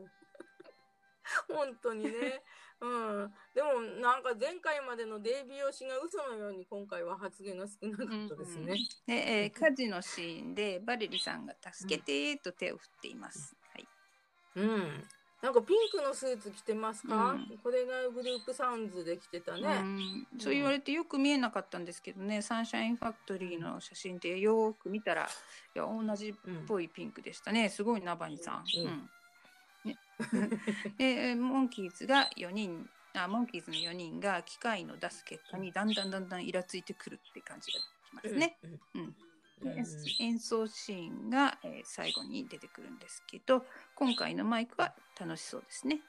[1.47, 2.43] 本当にね。
[2.81, 2.87] う
[3.23, 3.33] ん。
[3.53, 8.75] でも、なんか前回までのデイビー推しが嘘のように今回は発言が少なかったですね。
[9.07, 13.55] で、えー火事のシーンでバレリさんが助けてと手を振っています。
[13.71, 13.87] はい。
[14.55, 15.07] うん。
[15.41, 19.61] なんかピンクのスーツ着てますか、うんこれがグループサウンズで着てたね。
[19.61, 25.23] うんそう言われてよく見えなかったんですけどね、サンシャインファクトリーの写真でよく見たら、
[25.75, 27.69] いや同じっうんぽいピンクでしたね。
[27.69, 28.63] すごいナバニさん。
[28.77, 29.09] うんうん
[29.85, 29.97] ね、
[30.97, 38.57] でえーモンキーズが4人あ、モンキーズの4人が機械の出す結果にだんだんだんだんイラついてくるって感じがしますね。
[38.95, 39.15] うん。
[40.19, 46.01] 演奏シーンが、えー最後に出てくるんですけど、今回のマイクは楽しそうですね。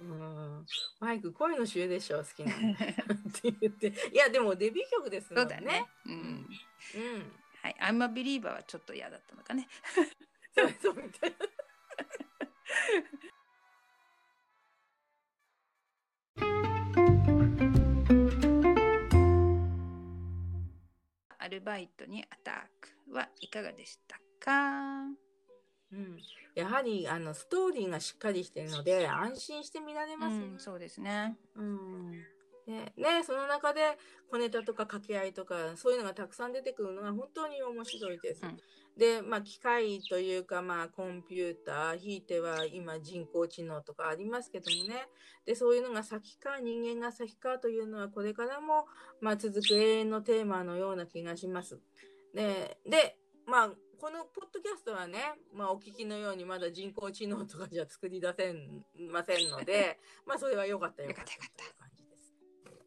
[0.00, 0.66] うん。
[0.98, 2.76] マイク声の主でしょ好きなのっ
[3.32, 3.88] て言って。
[4.12, 5.54] いやでもデビュー曲ですもんね。
[5.54, 5.86] そうだね。
[6.06, 6.12] うん。
[6.12, 6.46] うん。
[7.62, 9.68] はい、I'm a believer はちょっと嫌だったのかね。
[10.54, 11.36] そうそうみたいな
[21.44, 25.04] アルバイトにアタックはいかがでしたか？
[25.92, 26.18] うん。
[26.54, 30.40] やはりあのストーリーがしっかりしてるので安心して見られますよ。
[30.40, 31.36] ねうん、そうですね。
[31.54, 32.12] うん。
[32.66, 33.98] ねね、その中で
[34.30, 38.42] 小ネタとか掛け合いとかそういうのがたくさん出てくるのが本当に面白いです。
[38.42, 38.56] うん
[38.96, 45.08] で、まあ、機械というか、まあ、コンピューターひいては今人工知能とかありますけどもね。
[45.44, 48.86] でそういうのが先か人間が先かというのはこれからも、
[49.20, 51.78] まあ、続く永遠のテーマのような気がします。
[52.34, 53.16] でで
[53.46, 53.70] まあ
[54.04, 55.18] このポッドキャストはね、
[55.54, 58.54] まあ、お聞きのようにまだ人工知能とかじゃ作り出せ
[59.10, 61.83] ませんので まあそれは良かったよかった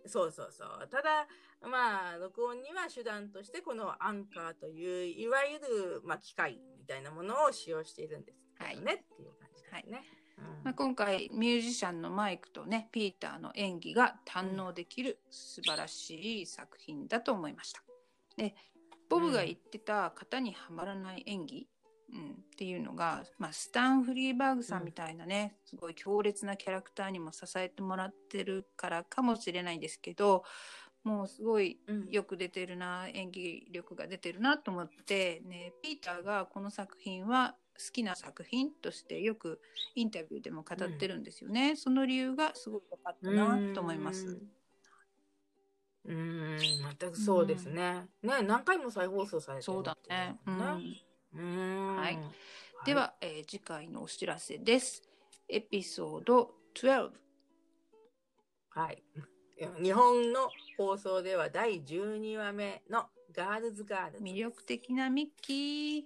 [0.08, 0.88] そうそうそう。
[0.90, 1.28] ただ、
[1.62, 10.04] まあ、録音には手段として、このアンカーという、いわゆる、まあ、機械みたいなものを使用しているんですけどね、っていう感じですね。
[10.64, 17.82] まあ、今回ミュージシャンのマイクとねピーターの演技が堪能できる素晴らしい作品だと思いました。
[18.38, 18.54] で
[19.10, 21.68] ボブが言ってた型にはまらない演技、
[22.14, 30.44] うん、っていうのが、まあ、スタン・フリーバーグさんみたいなね、すごい強烈なキャラクターにも支えてもらってるからかもしれないんですけど
[31.04, 37.56] もうすごいうんよく出てるな演技力が出てるなと思って、ね、ピーターがこの作品は
[37.94, 39.62] きな作品としてよく
[39.96, 41.76] インタビューでも語ってるんですよね。
[41.76, 44.40] その理由がすごく分かったなと思います。
[46.06, 46.60] うーん、
[47.00, 48.08] 全くそうですね。
[48.24, 50.40] ね、何回も再放送されてるそうだね。
[50.46, 50.98] うん。
[51.34, 52.20] はい
[52.86, 55.04] では、えー次回のお知らせです。
[55.50, 57.10] エピソード12。
[58.70, 59.04] はい。
[59.84, 64.24] 日本の放送では第12話目のガールズガールズ。
[64.24, 66.06] 魅力的なミッキー。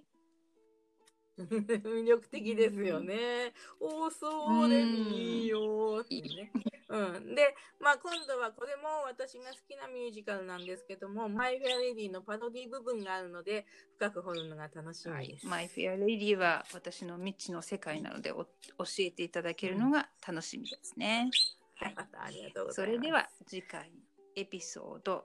[1.38, 3.52] 魅力的ですよね。
[3.78, 6.52] おそれみよってね。
[6.92, 7.34] うん。
[7.34, 13.64] で、まあ今度はこれも私が好きなミュージカルなんですけども、マイ・フェア・レディのパロディ部分があるので、
[13.96, 15.46] 深く掘るのが楽しみです。
[15.46, 18.50] マイ・フェア・レディは私の未知の世界なのでお教
[18.98, 21.30] えていただけるのが楽しみですね。
[21.76, 22.98] はいありがとうございます。
[22.98, 23.90] それでは次回
[24.36, 25.24] エピソード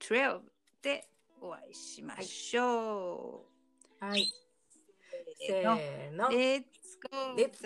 [0.00, 0.40] 12
[0.82, 1.08] で
[1.40, 3.46] お会いしましょ
[4.00, 4.04] う。
[4.04, 4.30] はい。
[5.40, 6.72] せせーの Let's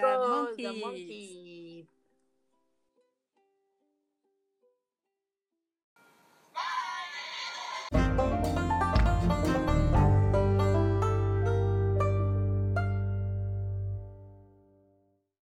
[0.01, 2.02] go キ the ー monkey!